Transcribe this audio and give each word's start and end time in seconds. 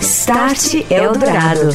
Start 0.00 0.90
Eldorado. 0.90 1.68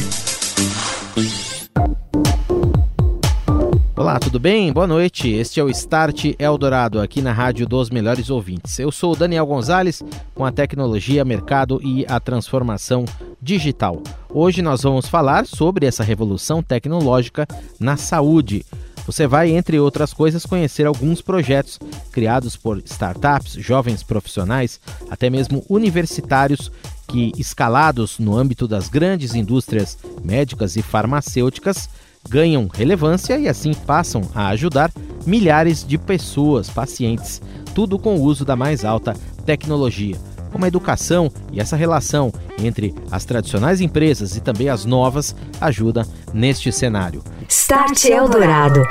Olá, 3.96 4.18
tudo 4.18 4.40
bem? 4.40 4.72
Boa 4.72 4.88
noite. 4.88 5.28
Este 5.28 5.60
é 5.60 5.62
o 5.62 5.70
Start 5.70 6.34
Eldorado, 6.36 7.00
aqui 7.00 7.22
na 7.22 7.32
Rádio 7.32 7.64
dos 7.64 7.90
Melhores 7.90 8.28
Ouvintes. 8.28 8.76
Eu 8.80 8.90
sou 8.90 9.14
Daniel 9.14 9.46
Gonzalez, 9.46 10.02
com 10.34 10.44
a 10.44 10.50
tecnologia, 10.50 11.24
mercado 11.24 11.80
e 11.80 12.04
a 12.08 12.18
transformação 12.18 13.04
digital. 13.40 14.02
Hoje 14.28 14.60
nós 14.60 14.82
vamos 14.82 15.06
falar 15.06 15.46
sobre 15.46 15.86
essa 15.86 16.02
revolução 16.02 16.60
tecnológica 16.60 17.46
na 17.78 17.96
saúde. 17.96 18.66
Você 19.06 19.24
vai, 19.26 19.52
entre 19.52 19.78
outras 19.78 20.12
coisas, 20.12 20.44
conhecer 20.44 20.84
alguns 20.84 21.22
projetos 21.22 21.78
criados 22.10 22.56
por 22.56 22.78
startups, 22.84 23.52
jovens 23.52 24.02
profissionais, 24.02 24.80
até 25.08 25.30
mesmo 25.30 25.64
universitários 25.68 26.72
que, 27.06 27.32
escalados 27.38 28.18
no 28.18 28.36
âmbito 28.36 28.66
das 28.66 28.88
grandes 28.88 29.34
indústrias 29.36 29.96
médicas 30.24 30.74
e 30.74 30.82
farmacêuticas, 30.82 31.88
ganham 32.28 32.66
relevância 32.66 33.38
e 33.38 33.48
assim 33.48 33.72
passam 33.72 34.22
a 34.34 34.48
ajudar 34.48 34.90
milhares 35.24 35.86
de 35.86 35.96
pessoas, 35.96 36.68
pacientes, 36.68 37.40
tudo 37.76 38.00
com 38.00 38.16
o 38.16 38.22
uso 38.22 38.44
da 38.44 38.56
mais 38.56 38.84
alta 38.84 39.14
tecnologia. 39.44 40.16
Como 40.50 40.64
a 40.64 40.68
educação 40.68 41.30
e 41.52 41.60
essa 41.60 41.76
relação 41.76 42.32
entre 42.58 42.92
as 43.10 43.24
tradicionais 43.24 43.80
empresas 43.80 44.36
e 44.36 44.40
também 44.40 44.68
as 44.68 44.84
novas 44.84 45.36
ajuda 45.60 46.04
neste 46.32 46.72
cenário. 46.72 47.22
Start 47.48 48.04
Eldorado. 48.06 48.82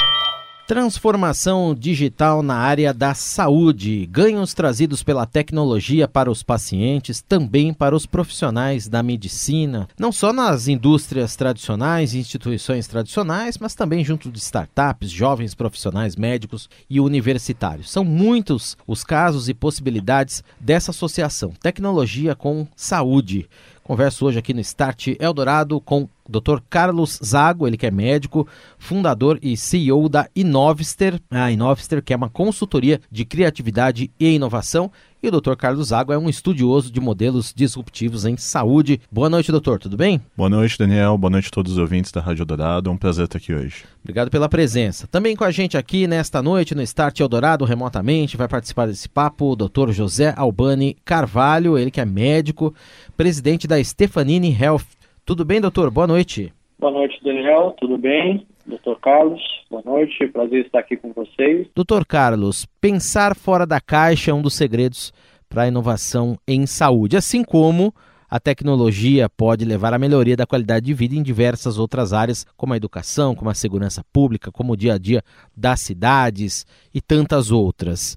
Transformação 0.65 1.75
digital 1.75 2.41
na 2.41 2.55
área 2.55 2.93
da 2.93 3.13
saúde. 3.13 4.05
Ganhos 4.05 4.53
trazidos 4.53 5.03
pela 5.03 5.25
tecnologia 5.25 6.07
para 6.07 6.31
os 6.31 6.41
pacientes, 6.41 7.21
também 7.21 7.73
para 7.73 7.95
os 7.95 8.05
profissionais 8.05 8.87
da 8.87 9.03
medicina, 9.03 9.87
não 9.99 10.11
só 10.11 10.31
nas 10.31 10.67
indústrias 10.67 11.35
tradicionais 11.35 12.15
instituições 12.15 12.87
tradicionais, 12.87 13.57
mas 13.57 13.75
também 13.75 14.03
junto 14.05 14.31
de 14.31 14.39
startups, 14.39 15.11
jovens 15.11 15.53
profissionais 15.53 16.15
médicos 16.15 16.69
e 16.89 16.99
universitários. 16.99 17.91
São 17.91 18.05
muitos 18.05 18.77
os 18.87 19.03
casos 19.03 19.49
e 19.49 19.53
possibilidades 19.53 20.43
dessa 20.59 20.91
associação 20.91 21.51
tecnologia 21.61 22.33
com 22.35 22.65
saúde. 22.75 23.49
Converso 23.83 24.25
hoje 24.25 24.39
aqui 24.39 24.51
no 24.51 24.61
Start 24.61 25.09
Eldorado 25.19 25.79
com 25.79 26.09
Dr. 26.29 26.59
Carlos 26.69 27.19
Zago, 27.23 27.67
ele 27.67 27.77
que 27.77 27.85
é 27.85 27.91
médico, 27.91 28.47
fundador 28.77 29.39
e 29.41 29.55
CEO 29.55 30.09
da 30.09 30.27
Inovster, 30.35 31.19
a 31.29 31.51
Inovster 31.51 32.03
que 32.03 32.13
é 32.13 32.15
uma 32.15 32.29
consultoria 32.29 32.99
de 33.11 33.25
criatividade 33.25 34.11
e 34.19 34.35
inovação, 34.35 34.91
e 35.25 35.27
o 35.27 35.41
Dr. 35.41 35.55
Carlos 35.55 35.87
Zago 35.87 36.13
é 36.13 36.17
um 36.17 36.29
estudioso 36.29 36.91
de 36.91 36.99
modelos 36.99 37.51
disruptivos 37.51 38.25
em 38.25 38.37
saúde. 38.37 39.01
Boa 39.11 39.27
noite, 39.27 39.51
doutor, 39.51 39.79
tudo 39.79 39.97
bem? 39.97 40.21
Boa 40.37 40.49
noite, 40.49 40.77
Daniel. 40.77 41.17
Boa 41.17 41.31
noite 41.31 41.47
a 41.47 41.51
todos 41.51 41.71
os 41.71 41.77
ouvintes 41.79 42.11
da 42.11 42.21
Rádio 42.21 42.43
Eldorado. 42.43 42.91
É 42.91 42.93
um 42.93 42.97
prazer 42.97 43.25
estar 43.25 43.39
aqui 43.39 43.51
hoje. 43.51 43.85
Obrigado 44.03 44.29
pela 44.29 44.47
presença. 44.47 45.07
Também 45.07 45.35
com 45.35 45.43
a 45.43 45.49
gente 45.49 45.77
aqui 45.77 46.05
nesta 46.05 46.43
noite 46.43 46.75
no 46.75 46.81
Start 46.83 47.19
Eldorado, 47.19 47.65
remotamente, 47.65 48.37
vai 48.37 48.47
participar 48.47 48.85
desse 48.85 49.09
papo 49.09 49.51
o 49.51 49.55
Dr. 49.55 49.91
José 49.91 50.31
Albani 50.37 50.95
Carvalho, 51.03 51.75
ele 51.75 51.89
que 51.89 52.01
é 52.01 52.05
médico, 52.05 52.71
presidente 53.17 53.65
da 53.67 53.83
Stefanini 53.83 54.55
Health. 54.55 54.85
Tudo 55.25 55.43
bem, 55.43 55.59
doutor? 55.59 55.89
Boa 55.89 56.05
noite. 56.05 56.53
Boa 56.77 56.91
noite, 56.91 57.19
Daniel. 57.23 57.75
Tudo 57.79 57.97
bem? 57.97 58.45
Doutor 58.63 58.99
Carlos, 58.99 59.41
boa 59.71 59.81
noite. 59.83 60.27
Prazer 60.27 60.67
estar 60.67 60.77
aqui 60.77 60.95
com 60.95 61.11
vocês. 61.13 61.65
Doutor 61.73 62.05
Carlos, 62.05 62.67
pensar 62.79 63.35
fora 63.35 63.65
da 63.65 63.81
caixa 63.81 64.29
é 64.29 64.33
um 64.35 64.41
dos 64.43 64.53
segredos 64.53 65.11
para 65.49 65.63
a 65.63 65.67
inovação 65.67 66.37
em 66.47 66.67
saúde, 66.67 67.17
assim 67.17 67.43
como 67.43 67.91
a 68.29 68.39
tecnologia 68.39 69.27
pode 69.27 69.65
levar 69.65 69.95
à 69.95 69.97
melhoria 69.97 70.37
da 70.37 70.45
qualidade 70.45 70.85
de 70.85 70.93
vida 70.93 71.15
em 71.15 71.23
diversas 71.23 71.79
outras 71.79 72.13
áreas, 72.13 72.45
como 72.55 72.73
a 72.73 72.77
educação, 72.77 73.33
como 73.33 73.49
a 73.49 73.55
segurança 73.55 74.05
pública, 74.13 74.51
como 74.51 74.73
o 74.73 74.77
dia 74.77 74.93
a 74.93 74.97
dia 74.99 75.23
das 75.57 75.79
cidades 75.79 76.67
e 76.93 77.01
tantas 77.01 77.49
outras. 77.49 78.15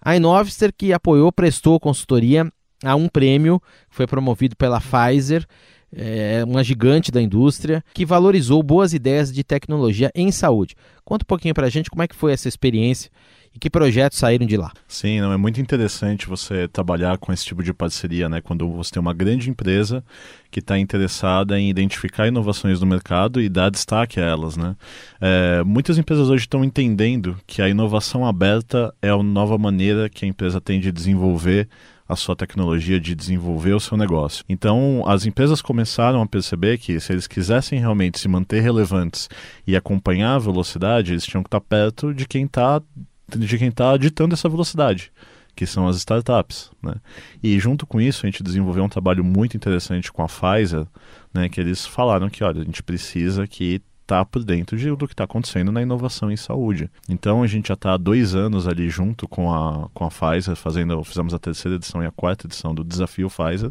A 0.00 0.16
Inovster, 0.16 0.72
que 0.76 0.92
apoiou, 0.92 1.30
prestou 1.30 1.78
consultoria 1.78 2.50
a 2.82 2.96
um 2.96 3.08
prêmio 3.08 3.60
que 3.88 3.94
foi 3.94 4.06
promovido 4.08 4.56
pela 4.56 4.80
Pfizer, 4.80 5.46
é 5.94 6.44
uma 6.44 6.62
gigante 6.62 7.10
da 7.10 7.20
indústria, 7.20 7.84
que 7.92 8.06
valorizou 8.06 8.62
boas 8.62 8.92
ideias 8.92 9.32
de 9.32 9.42
tecnologia 9.42 10.10
em 10.14 10.30
saúde. 10.30 10.74
Conta 11.04 11.24
um 11.24 11.26
pouquinho 11.26 11.54
para 11.54 11.66
a 11.66 11.70
gente 11.70 11.90
como 11.90 12.02
é 12.02 12.08
que 12.08 12.14
foi 12.14 12.32
essa 12.32 12.48
experiência 12.48 13.10
e 13.54 13.58
que 13.58 13.68
projetos 13.68 14.18
saíram 14.18 14.46
de 14.46 14.56
lá. 14.56 14.72
Sim, 14.86 15.20
não, 15.20 15.32
é 15.32 15.36
muito 15.36 15.60
interessante 15.60 16.28
você 16.28 16.68
trabalhar 16.68 17.18
com 17.18 17.32
esse 17.32 17.44
tipo 17.44 17.62
de 17.62 17.72
parceria, 17.72 18.28
né? 18.28 18.40
Quando 18.40 18.68
você 18.70 18.92
tem 18.92 19.00
uma 19.00 19.12
grande 19.12 19.50
empresa 19.50 20.04
que 20.50 20.60
está 20.60 20.78
interessada 20.78 21.58
em 21.58 21.68
identificar 21.68 22.28
inovações 22.28 22.80
no 22.80 22.86
mercado 22.86 23.40
e 23.40 23.48
dar 23.48 23.70
destaque 23.70 24.20
a 24.20 24.24
elas, 24.24 24.56
né? 24.56 24.76
É, 25.20 25.62
muitas 25.64 25.98
empresas 25.98 26.28
hoje 26.28 26.44
estão 26.44 26.64
entendendo 26.64 27.36
que 27.46 27.60
a 27.60 27.68
inovação 27.68 28.24
aberta 28.24 28.94
é 29.02 29.08
a 29.08 29.22
nova 29.22 29.58
maneira 29.58 30.08
que 30.08 30.24
a 30.24 30.28
empresa 30.28 30.60
tem 30.60 30.78
de 30.78 30.92
desenvolver 30.92 31.68
a 32.10 32.16
sua 32.16 32.34
tecnologia 32.34 32.98
de 32.98 33.14
desenvolver 33.14 33.72
o 33.72 33.80
seu 33.80 33.96
negócio. 33.96 34.44
Então, 34.48 35.04
as 35.06 35.24
empresas 35.24 35.62
começaram 35.62 36.20
a 36.20 36.26
perceber 36.26 36.78
que 36.78 36.98
se 36.98 37.12
eles 37.12 37.28
quisessem 37.28 37.78
realmente 37.78 38.18
se 38.18 38.26
manter 38.26 38.60
relevantes 38.60 39.28
e 39.64 39.76
acompanhar 39.76 40.34
a 40.34 40.38
velocidade, 40.38 41.12
eles 41.12 41.24
tinham 41.24 41.42
que 41.42 41.46
estar 41.46 41.60
perto 41.60 42.12
de 42.12 42.26
quem 42.26 42.44
está 42.44 42.82
de 43.28 43.58
quem 43.58 43.68
está 43.68 43.96
ditando 43.96 44.34
essa 44.34 44.48
velocidade 44.48 45.12
que 45.54 45.66
são 45.66 45.86
as 45.86 45.96
startups. 45.96 46.70
Né? 46.82 46.94
E 47.42 47.58
junto 47.58 47.86
com 47.86 48.00
isso, 48.00 48.24
a 48.24 48.30
gente 48.30 48.42
desenvolveu 48.42 48.82
um 48.82 48.88
trabalho 48.88 49.22
muito 49.22 49.56
interessante 49.56 50.10
com 50.10 50.22
a 50.22 50.26
Pfizer, 50.26 50.86
né, 51.34 51.48
que 51.48 51.60
eles 51.60 51.86
falaram 51.86 52.30
que, 52.30 52.42
olha, 52.42 52.62
a 52.62 52.64
gente 52.64 52.82
precisa 52.82 53.46
que 53.46 53.82
tá 54.10 54.24
por 54.24 54.42
dentro 54.42 54.76
de, 54.76 54.90
do 54.90 55.06
que 55.06 55.14
está 55.14 55.22
acontecendo 55.22 55.70
na 55.70 55.80
inovação 55.80 56.32
em 56.32 56.36
saúde. 56.36 56.90
Então 57.08 57.44
a 57.44 57.46
gente 57.46 57.68
já 57.68 57.74
está 57.74 57.94
há 57.94 57.96
dois 57.96 58.34
anos 58.34 58.66
ali 58.66 58.90
junto 58.90 59.28
com 59.28 59.54
a, 59.54 59.88
com 59.94 60.04
a 60.04 60.08
Pfizer, 60.08 60.56
fazendo, 60.56 61.02
fizemos 61.04 61.32
a 61.32 61.38
terceira 61.38 61.76
edição 61.76 62.02
e 62.02 62.06
a 62.06 62.10
quarta 62.10 62.48
edição 62.48 62.74
do 62.74 62.82
Desafio 62.82 63.28
Pfizer, 63.30 63.70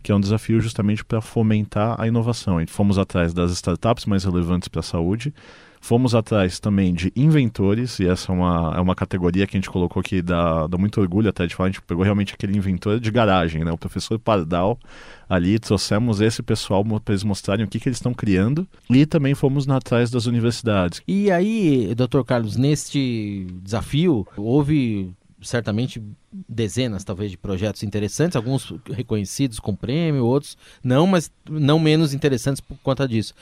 que 0.00 0.12
é 0.12 0.14
um 0.14 0.20
desafio 0.20 0.60
justamente 0.60 1.04
para 1.04 1.20
fomentar 1.20 2.00
a 2.00 2.06
inovação. 2.06 2.60
E 2.60 2.68
fomos 2.68 2.98
atrás 2.98 3.34
das 3.34 3.50
startups 3.50 4.06
mais 4.06 4.22
relevantes 4.22 4.68
para 4.68 4.78
a 4.78 4.84
saúde, 4.84 5.34
Fomos 5.80 6.14
atrás 6.14 6.60
também 6.60 6.92
de 6.92 7.10
inventores, 7.16 7.98
e 8.00 8.06
essa 8.06 8.30
é 8.30 8.34
uma, 8.34 8.74
é 8.76 8.80
uma 8.80 8.94
categoria 8.94 9.46
que 9.46 9.56
a 9.56 9.58
gente 9.58 9.70
colocou 9.70 10.02
que 10.02 10.20
dá, 10.20 10.66
dá 10.66 10.76
muito 10.76 11.00
orgulho 11.00 11.30
até 11.30 11.46
de 11.46 11.54
falar. 11.54 11.70
A 11.70 11.72
gente 11.72 11.82
pegou 11.82 12.04
realmente 12.04 12.34
aquele 12.34 12.56
inventor 12.56 13.00
de 13.00 13.10
garagem, 13.10 13.64
né? 13.64 13.72
o 13.72 13.78
professor 13.78 14.18
Pardal. 14.18 14.78
Ali 15.28 15.58
trouxemos 15.58 16.20
esse 16.20 16.42
pessoal 16.42 16.84
para 16.84 17.14
eles 17.14 17.24
mostrarem 17.24 17.64
o 17.64 17.68
que, 17.68 17.80
que 17.80 17.88
eles 17.88 17.96
estão 17.96 18.12
criando 18.12 18.68
e 18.90 19.06
também 19.06 19.34
fomos 19.34 19.68
atrás 19.68 20.10
das 20.10 20.26
universidades. 20.26 21.00
E 21.08 21.30
aí, 21.30 21.94
doutor 21.94 22.24
Carlos, 22.24 22.56
neste 22.56 23.46
desafio, 23.62 24.26
houve 24.36 25.14
certamente 25.40 26.02
dezenas, 26.48 27.02
talvez, 27.02 27.30
de 27.30 27.36
projetos 27.36 27.82
interessantes, 27.82 28.36
alguns 28.36 28.72
reconhecidos 28.90 29.58
com 29.58 29.74
prêmio, 29.74 30.24
outros 30.24 30.56
não, 30.82 31.06
mas 31.06 31.30
não 31.48 31.78
menos 31.78 32.14
interessantes 32.14 32.60
por 32.60 32.78
conta 32.78 33.06
disso. 33.06 33.34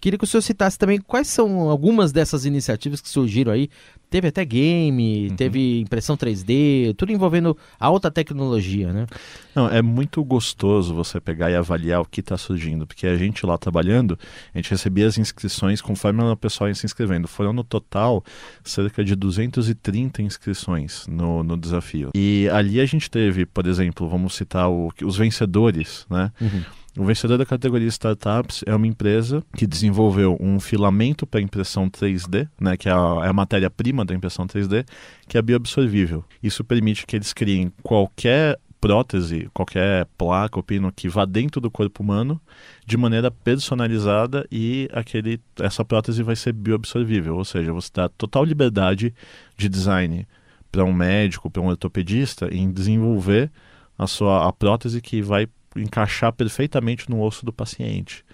Queria 0.00 0.18
que 0.18 0.24
o 0.24 0.26
senhor 0.26 0.40
citasse 0.40 0.78
também 0.78 0.98
quais 0.98 1.28
são 1.28 1.68
algumas 1.68 2.10
dessas 2.10 2.44
iniciativas 2.44 3.00
que 3.00 3.08
surgiram 3.08 3.52
aí. 3.52 3.68
Teve 4.08 4.28
até 4.28 4.44
game, 4.44 5.28
uhum. 5.28 5.36
teve 5.36 5.80
impressão 5.80 6.16
3D, 6.16 6.94
tudo 6.96 7.12
envolvendo 7.12 7.56
alta 7.78 8.10
tecnologia, 8.10 8.92
né? 8.92 9.06
Não, 9.54 9.68
é 9.68 9.82
muito 9.82 10.22
gostoso 10.24 10.94
você 10.94 11.20
pegar 11.20 11.50
e 11.50 11.56
avaliar 11.56 12.00
o 12.00 12.04
que 12.04 12.20
está 12.20 12.36
surgindo, 12.36 12.86
porque 12.86 13.06
a 13.06 13.16
gente 13.16 13.44
lá 13.44 13.58
trabalhando, 13.58 14.18
a 14.54 14.58
gente 14.58 14.70
recebia 14.70 15.06
as 15.06 15.18
inscrições 15.18 15.80
conforme 15.80 16.22
o 16.22 16.36
pessoal 16.36 16.68
ia 16.68 16.74
se 16.74 16.86
inscrevendo. 16.86 17.28
Foram 17.28 17.52
no 17.52 17.64
total 17.64 18.24
cerca 18.62 19.04
de 19.04 19.14
230 19.14 20.22
inscrições 20.22 21.06
no, 21.08 21.42
no 21.42 21.56
desafio. 21.56 22.10
E 22.14 22.23
ali 22.52 22.80
a 22.80 22.86
gente 22.86 23.10
teve, 23.10 23.46
por 23.46 23.66
exemplo, 23.66 24.08
vamos 24.08 24.34
citar 24.34 24.70
o, 24.70 24.92
os 25.02 25.16
vencedores, 25.16 26.06
né? 26.10 26.30
Uhum. 26.40 26.62
O 26.96 27.04
vencedor 27.04 27.38
da 27.38 27.44
categoria 27.44 27.88
Startups 27.88 28.62
é 28.64 28.74
uma 28.74 28.86
empresa 28.86 29.42
que 29.56 29.66
desenvolveu 29.66 30.36
um 30.40 30.60
filamento 30.60 31.26
para 31.26 31.40
impressão 31.40 31.90
3D, 31.90 32.48
né, 32.60 32.76
que 32.76 32.88
é 32.88 32.92
a, 32.92 33.22
é 33.24 33.28
a 33.28 33.32
matéria-prima 33.32 34.04
da 34.04 34.14
impressão 34.14 34.46
3D, 34.46 34.86
que 35.26 35.36
é 35.36 35.42
bioabsorvível. 35.42 36.24
Isso 36.40 36.62
permite 36.62 37.04
que 37.04 37.16
eles 37.16 37.32
criem 37.32 37.72
qualquer 37.82 38.60
prótese, 38.80 39.48
qualquer 39.52 40.06
placa 40.16 40.58
ou 40.58 40.62
pino 40.62 40.92
que 40.92 41.08
vá 41.08 41.24
dentro 41.24 41.60
do 41.60 41.70
corpo 41.70 42.00
humano 42.00 42.40
de 42.86 42.96
maneira 42.96 43.28
personalizada 43.30 44.46
e 44.52 44.88
aquele, 44.92 45.40
essa 45.58 45.84
prótese 45.84 46.22
vai 46.22 46.36
ser 46.36 46.52
bioabsorvível, 46.52 47.34
ou 47.34 47.44
seja, 47.44 47.72
você 47.72 47.90
dá 47.92 48.08
total 48.08 48.44
liberdade 48.44 49.12
de 49.56 49.68
design 49.68 50.28
para 50.74 50.84
um 50.84 50.92
médico, 50.92 51.48
para 51.48 51.62
um 51.62 51.68
ortopedista 51.68 52.52
em 52.52 52.72
desenvolver 52.72 53.48
a 53.96 54.08
sua 54.08 54.48
a 54.48 54.52
prótese 54.52 55.00
que 55.00 55.22
vai 55.22 55.46
encaixar 55.76 56.32
perfeitamente 56.32 57.08
no 57.08 57.22
osso 57.22 57.46
do 57.46 57.52
paciente. 57.52 58.24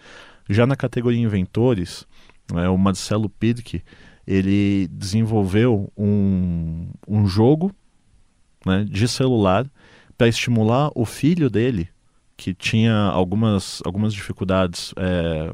Já 0.48 0.66
na 0.66 0.74
categoria 0.74 1.20
inventores, 1.20 2.06
né, 2.50 2.66
o 2.66 2.78
Marcelo 2.78 3.28
Pirk, 3.28 3.82
ele 4.26 4.88
desenvolveu 4.88 5.92
um, 5.96 6.88
um 7.06 7.26
jogo 7.26 7.70
né, 8.64 8.86
de 8.88 9.06
celular 9.06 9.70
para 10.16 10.28
estimular 10.28 10.90
o 10.94 11.04
filho 11.04 11.50
dele, 11.50 11.90
que 12.38 12.54
tinha 12.54 12.94
algumas, 12.94 13.82
algumas 13.84 14.14
dificuldades 14.14 14.94
é, 14.96 15.52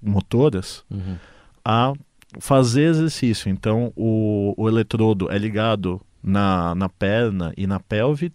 motoras 0.00 0.84
uhum. 0.90 1.16
a 1.64 1.94
fazer 2.38 2.90
exercício. 2.90 3.48
Então, 3.48 3.94
o, 3.96 4.52
o 4.58 4.68
eletrodo 4.68 5.30
é 5.32 5.38
ligado 5.38 6.02
na, 6.22 6.74
na 6.74 6.88
perna 6.88 7.52
e 7.56 7.66
na 7.66 7.80
pelve. 7.80 8.32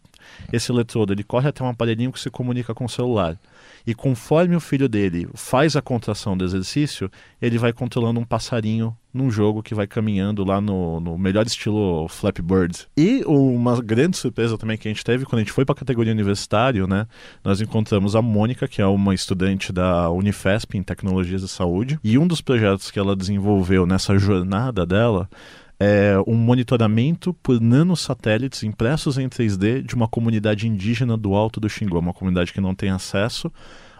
Esse 0.51 0.71
eletrodo 0.71 1.13
ele 1.13 1.23
corre 1.23 1.49
até 1.49 1.63
um 1.63 1.69
aparelhinho 1.69 2.11
que 2.11 2.19
se 2.19 2.29
comunica 2.29 2.73
com 2.73 2.85
o 2.85 2.89
celular. 2.89 3.37
E 3.85 3.93
conforme 3.93 4.55
o 4.55 4.61
filho 4.61 4.87
dele 4.87 5.27
faz 5.33 5.75
a 5.75 5.81
contração 5.81 6.37
do 6.37 6.45
exercício, 6.45 7.11
ele 7.41 7.57
vai 7.57 7.73
controlando 7.73 8.19
um 8.19 8.23
passarinho 8.23 8.95
num 9.13 9.29
jogo 9.29 9.61
que 9.61 9.75
vai 9.75 9.85
caminhando 9.85 10.43
lá 10.43 10.61
no, 10.61 10.99
no 11.01 11.17
melhor 11.17 11.45
estilo 11.45 12.07
Flappy 12.07 12.41
Bird. 12.41 12.87
E 12.97 13.23
uma 13.25 13.79
grande 13.81 14.17
surpresa 14.17 14.57
também 14.57 14.77
que 14.77 14.87
a 14.87 14.91
gente 14.91 15.03
teve 15.03 15.25
quando 15.25 15.39
a 15.39 15.43
gente 15.43 15.51
foi 15.51 15.65
para 15.65 15.73
a 15.73 15.77
categoria 15.77 16.13
universitário, 16.13 16.87
né? 16.87 17.05
Nós 17.43 17.59
encontramos 17.59 18.15
a 18.15 18.21
Mônica, 18.21 18.67
que 18.67 18.81
é 18.81 18.87
uma 18.87 19.13
estudante 19.13 19.71
da 19.73 20.09
Unifesp 20.09 20.77
em 20.77 20.83
Tecnologias 20.83 21.41
de 21.41 21.49
Saúde, 21.49 21.99
e 22.03 22.17
um 22.17 22.25
dos 22.25 22.41
projetos 22.41 22.89
que 22.89 22.97
ela 22.97 23.15
desenvolveu 23.15 23.85
nessa 23.85 24.17
jornada 24.17 24.85
dela 24.85 25.29
é 25.79 26.15
um 26.27 26.35
monitoramento 26.35 27.33
por 27.33 27.59
nanosatélites 27.59 28.63
impressos 28.63 29.17
em 29.17 29.27
3D 29.27 29.81
de 29.81 29.95
uma 29.95 30.07
comunidade 30.07 30.67
indígena 30.67 31.17
do 31.17 31.33
Alto 31.33 31.59
do 31.59 31.69
Xingu, 31.69 31.97
uma 31.97 32.13
comunidade 32.13 32.53
que 32.53 32.61
não 32.61 32.75
tem 32.75 32.89
acesso 32.89 33.51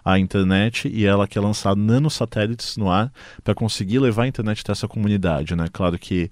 à 0.04 0.20
internet 0.20 0.90
e 0.94 1.06
ela 1.06 1.28
quer 1.28 1.40
lançar 1.40 1.76
nanosatélites 1.76 2.78
no 2.78 2.90
ar 2.90 3.12
para 3.44 3.56
conseguir 3.56 4.00
levar 4.00 4.24
a 4.24 4.28
internet 4.28 4.62
até 4.62 4.72
essa 4.72 4.88
comunidade, 4.88 5.56
né? 5.56 5.68
Claro 5.72 5.98
que 5.98 6.30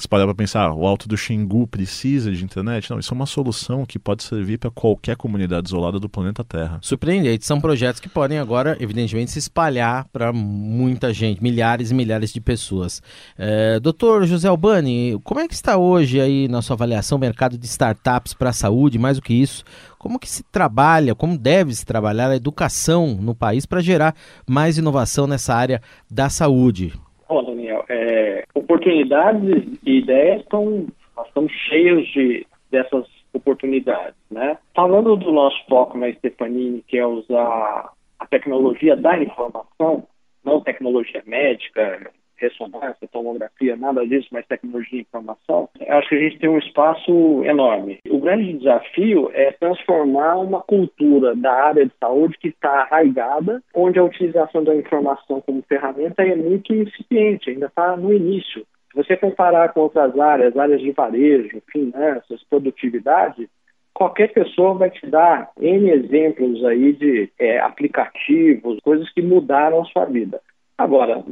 se 0.00 0.08
parar 0.08 0.24
para 0.24 0.34
pensar, 0.34 0.72
o 0.72 0.86
Alto 0.86 1.06
do 1.06 1.16
Xingu 1.16 1.66
precisa 1.66 2.32
de 2.32 2.42
internet? 2.42 2.90
Não, 2.90 2.98
isso 2.98 3.12
é 3.12 3.14
uma 3.14 3.26
solução 3.26 3.84
que 3.84 3.98
pode 3.98 4.22
servir 4.22 4.58
para 4.58 4.70
qualquer 4.70 5.14
comunidade 5.14 5.68
isolada 5.68 6.00
do 6.00 6.08
planeta 6.08 6.42
Terra. 6.42 6.78
Surpreendente. 6.80 7.44
São 7.44 7.60
projetos 7.60 8.00
que 8.00 8.08
podem 8.08 8.38
agora, 8.38 8.76
evidentemente, 8.80 9.30
se 9.30 9.38
espalhar 9.38 10.06
para 10.10 10.32
muita 10.32 11.12
gente, 11.12 11.42
milhares 11.42 11.90
e 11.90 11.94
milhares 11.94 12.32
de 12.32 12.40
pessoas. 12.40 13.02
É, 13.36 13.78
doutor 13.78 14.26
José 14.26 14.48
Albani, 14.48 15.20
como 15.22 15.40
é 15.40 15.46
que 15.46 15.54
está 15.54 15.76
hoje 15.76 16.18
aí 16.18 16.48
na 16.48 16.62
sua 16.62 16.74
avaliação 16.74 17.18
o 17.18 17.20
mercado 17.20 17.58
de 17.58 17.66
startups 17.66 18.32
para 18.32 18.50
a 18.50 18.54
saúde? 18.54 18.98
Mais 18.98 19.18
do 19.18 19.22
que 19.22 19.34
isso, 19.34 19.64
como 19.98 20.18
que 20.18 20.30
se 20.30 20.42
trabalha, 20.44 21.14
como 21.14 21.36
deve 21.36 21.74
se 21.74 21.84
trabalhar 21.84 22.30
a 22.30 22.36
educação 22.36 23.18
no 23.20 23.34
país 23.34 23.66
para 23.66 23.82
gerar 23.82 24.14
mais 24.48 24.78
inovação 24.78 25.26
nessa 25.26 25.54
área 25.54 25.82
da 26.10 26.30
saúde? 26.30 26.94
Bom, 27.30 27.44
Daniel, 27.44 27.84
é, 27.88 28.42
oportunidades 28.52 29.78
e 29.86 29.98
ideias 29.98 30.42
estão, 30.42 30.88
estamos 31.24 31.52
cheios 31.52 32.04
de, 32.08 32.44
dessas 32.72 33.06
oportunidades, 33.32 34.16
né? 34.28 34.58
Falando 34.74 35.14
do 35.14 35.30
nosso 35.30 35.56
foco 35.68 35.96
na 35.96 36.12
Stefanini, 36.12 36.82
que 36.88 36.98
é 36.98 37.06
usar 37.06 37.92
a 38.18 38.26
tecnologia 38.26 38.96
da 38.96 39.16
informação, 39.16 40.08
não 40.44 40.60
tecnologia 40.60 41.22
médica, 41.24 42.10
ressonância, 42.40 43.08
tomografia, 43.12 43.76
nada 43.76 44.06
disso, 44.06 44.28
mas 44.32 44.46
tecnologia 44.46 44.98
e 44.98 45.02
informação, 45.02 45.68
acho 45.88 46.08
que 46.08 46.14
a 46.14 46.20
gente 46.20 46.38
tem 46.38 46.48
um 46.48 46.58
espaço 46.58 47.44
enorme. 47.44 47.98
O 48.08 48.18
grande 48.18 48.54
desafio 48.54 49.30
é 49.34 49.52
transformar 49.52 50.38
uma 50.38 50.60
cultura 50.60 51.34
da 51.36 51.52
área 51.52 51.84
de 51.84 51.92
saúde 52.00 52.38
que 52.38 52.48
está 52.48 52.82
arraigada, 52.82 53.62
onde 53.74 53.98
a 53.98 54.04
utilização 54.04 54.64
da 54.64 54.74
informação 54.74 55.40
como 55.40 55.62
ferramenta 55.62 56.22
é 56.22 56.34
muito 56.34 56.74
incipiente, 56.74 57.50
ainda 57.50 57.66
está 57.66 57.96
no 57.96 58.12
início. 58.12 58.66
Se 58.90 58.96
você 58.96 59.16
comparar 59.16 59.72
com 59.72 59.80
outras 59.80 60.18
áreas, 60.18 60.56
áreas 60.56 60.80
de 60.80 60.90
varejo, 60.90 61.62
finanças, 61.70 62.42
produtividade, 62.48 63.48
qualquer 63.94 64.32
pessoa 64.32 64.74
vai 64.74 64.90
te 64.90 65.06
dar 65.06 65.50
N 65.60 65.90
exemplos 65.90 66.64
aí 66.64 66.92
de 66.94 67.30
é, 67.38 67.60
aplicativos, 67.60 68.78
coisas 68.82 69.08
que 69.12 69.22
mudaram 69.22 69.82
a 69.82 69.84
sua 69.84 70.06
vida. 70.06 70.40
Agora, 70.80 71.22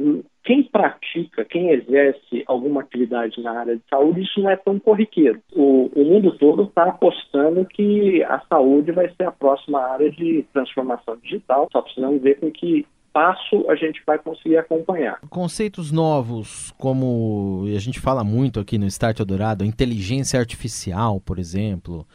quem 0.43 0.61
pratica, 0.61 1.43
quem 1.43 1.71
exerce 1.71 2.43
alguma 2.45 2.81
atividade 2.81 3.41
na 3.41 3.61
área 3.61 3.75
de 3.75 3.81
saúde, 3.89 4.21
isso 4.21 4.39
não 4.39 4.47
é 4.51 4.55
tão 4.55 4.77
corriqueiro. 4.77 5.41
O, 5.51 5.89
o 5.95 6.05
mundo 6.05 6.37
todo 6.37 6.65
está 6.65 6.83
apostando 6.83 7.65
que 7.65 8.23
a 8.25 8.39
saúde 8.47 8.91
vai 8.91 9.09
ser 9.15 9.23
a 9.23 9.31
próxima 9.31 9.79
área 9.79 10.11
de 10.11 10.45
transformação 10.53 11.17
digital, 11.17 11.67
só 11.71 11.81
precisamos 11.81 12.21
ver 12.21 12.39
com 12.39 12.51
que 12.51 12.85
passo 13.11 13.65
a 13.67 13.75
gente 13.75 14.03
vai 14.05 14.19
conseguir 14.19 14.57
acompanhar. 14.57 15.19
Conceitos 15.31 15.91
novos, 15.91 16.71
como 16.77 17.63
a 17.65 17.79
gente 17.79 17.99
fala 17.99 18.23
muito 18.23 18.59
aqui 18.59 18.77
no 18.77 18.85
Start 18.85 19.19
Eldorado, 19.19 19.65
inteligência 19.65 20.39
artificial, 20.39 21.19
por 21.19 21.39
exemplo, 21.39 22.05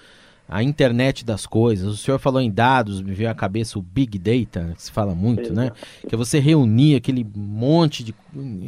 a 0.48 0.62
internet 0.62 1.24
das 1.24 1.46
coisas. 1.46 1.86
O 1.86 1.96
senhor 1.96 2.18
falou 2.18 2.40
em 2.40 2.50
dados, 2.50 3.00
me 3.00 3.14
veio 3.14 3.30
à 3.30 3.34
cabeça 3.34 3.78
o 3.78 3.82
Big 3.82 4.18
Data, 4.18 4.72
que 4.76 4.82
se 4.82 4.92
fala 4.92 5.14
muito, 5.14 5.52
né? 5.52 5.72
Que 6.06 6.14
é 6.14 6.18
você 6.18 6.38
reunir 6.38 6.96
aquele 6.96 7.26
monte 7.34 8.04
de, 8.04 8.14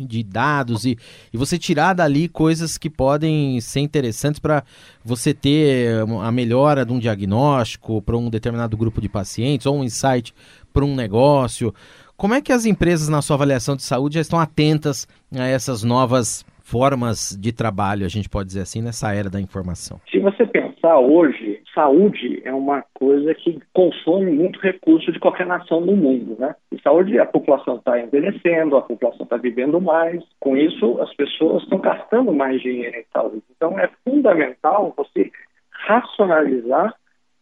de 0.06 0.22
dados 0.22 0.84
e, 0.86 0.98
e 1.32 1.36
você 1.36 1.58
tirar 1.58 1.92
dali 1.92 2.28
coisas 2.28 2.78
que 2.78 2.88
podem 2.88 3.60
ser 3.60 3.80
interessantes 3.80 4.40
para 4.40 4.64
você 5.04 5.34
ter 5.34 6.04
a 6.22 6.32
melhora 6.32 6.84
de 6.84 6.92
um 6.92 6.98
diagnóstico 6.98 8.00
para 8.00 8.16
um 8.16 8.30
determinado 8.30 8.76
grupo 8.76 9.00
de 9.00 9.08
pacientes 9.08 9.66
ou 9.66 9.76
um 9.78 9.84
insight 9.84 10.34
para 10.72 10.84
um 10.84 10.94
negócio. 10.94 11.74
Como 12.16 12.32
é 12.32 12.40
que 12.40 12.52
as 12.52 12.64
empresas, 12.64 13.08
na 13.08 13.20
sua 13.20 13.34
avaliação 13.34 13.76
de 13.76 13.82
saúde, 13.82 14.14
já 14.14 14.22
estão 14.22 14.40
atentas 14.40 15.06
a 15.34 15.44
essas 15.44 15.82
novas 15.82 16.44
formas 16.66 17.38
de 17.40 17.52
trabalho, 17.52 18.04
a 18.04 18.08
gente 18.08 18.28
pode 18.28 18.48
dizer 18.48 18.62
assim, 18.62 18.82
nessa 18.82 19.14
era 19.14 19.30
da 19.30 19.40
informação? 19.40 20.00
Se 20.10 20.18
você 20.18 20.44
pensar 20.44 20.98
hoje, 20.98 21.62
saúde 21.72 22.42
é 22.44 22.52
uma 22.52 22.82
coisa 22.92 23.32
que 23.36 23.60
consome 23.72 24.32
muito 24.32 24.58
recurso 24.58 25.12
de 25.12 25.20
qualquer 25.20 25.46
nação 25.46 25.80
no 25.80 25.96
mundo, 25.96 26.36
né? 26.40 26.56
E 26.72 26.80
saúde, 26.82 27.20
a 27.20 27.24
população 27.24 27.76
está 27.76 28.00
envelhecendo, 28.00 28.76
a 28.76 28.82
população 28.82 29.22
está 29.22 29.36
vivendo 29.36 29.80
mais, 29.80 30.20
com 30.40 30.56
isso 30.56 31.00
as 31.00 31.14
pessoas 31.14 31.62
estão 31.62 31.78
gastando 31.78 32.32
mais 32.32 32.60
dinheiro 32.60 32.96
em 32.96 33.04
saúde. 33.12 33.44
Então 33.56 33.78
é 33.78 33.88
fundamental 34.04 34.92
você 34.96 35.30
racionalizar 35.70 36.94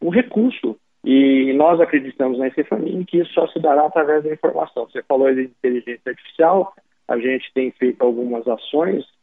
o 0.02 0.10
recurso. 0.10 0.76
E 1.02 1.52
nós 1.54 1.80
acreditamos 1.80 2.38
na 2.38 2.50
Cefamine 2.50 3.06
que 3.06 3.18
isso 3.18 3.32
só 3.32 3.46
se 3.48 3.58
dará 3.58 3.86
através 3.86 4.22
da 4.24 4.32
informação. 4.32 4.86
Você 4.86 5.02
falou 5.02 5.32
de 5.34 5.44
inteligência 5.44 6.10
artificial, 6.10 6.74
a 7.08 7.18
gente 7.18 7.50
tem 7.54 7.70
feito 7.72 8.02
algumas 8.02 8.46
ações 8.48 9.13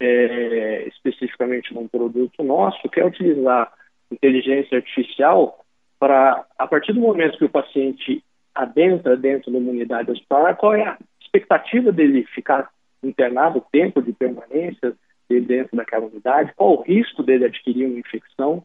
é, 0.00 0.88
especificamente 0.88 1.74
num 1.74 1.88
produto 1.88 2.42
nosso, 2.42 2.88
que 2.88 3.00
é 3.00 3.06
utilizar 3.06 3.72
inteligência 4.10 4.78
artificial 4.78 5.64
para, 5.98 6.44
a 6.58 6.66
partir 6.66 6.92
do 6.92 7.00
momento 7.00 7.38
que 7.38 7.44
o 7.44 7.50
paciente 7.50 8.22
adentra 8.54 9.16
dentro 9.16 9.50
de 9.50 9.56
uma 9.56 9.70
unidade 9.70 10.10
hospitalar, 10.10 10.56
qual 10.56 10.74
é 10.74 10.82
a 10.82 10.98
expectativa 11.20 11.92
dele 11.92 12.24
ficar 12.34 12.70
internado, 13.02 13.58
o 13.58 13.66
tempo 13.72 14.02
de 14.02 14.12
permanência 14.12 14.94
dele 15.28 15.46
dentro 15.46 15.76
daquela 15.76 16.06
unidade, 16.06 16.52
qual 16.56 16.74
o 16.74 16.82
risco 16.82 17.22
dele 17.22 17.44
adquirir 17.44 17.86
uma 17.86 17.98
infecção, 17.98 18.64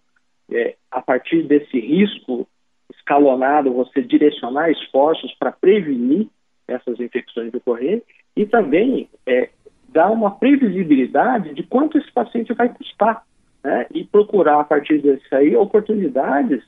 é, 0.52 0.76
a 0.92 1.02
partir 1.02 1.44
desse 1.44 1.80
risco 1.80 2.48
escalonado, 2.96 3.74
você 3.74 4.02
direcionar 4.02 4.72
esforços 4.72 5.34
para 5.36 5.52
prevenir 5.52 6.28
essas 6.68 7.00
infecções 7.00 7.52
de 7.52 7.58
ocorrer 7.58 8.02
e 8.36 8.46
também 8.46 9.10
é, 9.26 9.50
dar 9.94 10.12
uma 10.12 10.32
previsibilidade 10.32 11.54
de 11.54 11.64
quanto 11.64 11.98
esse 11.98 12.12
paciente 12.12 12.54
vai 12.54 12.70
custar, 12.70 13.24
né? 13.64 13.86
E 13.94 14.04
procurar 14.04 14.60
a 14.60 14.64
partir 14.64 15.02
disso 15.02 15.24
aí 15.32 15.56
oportunidades 15.56 16.64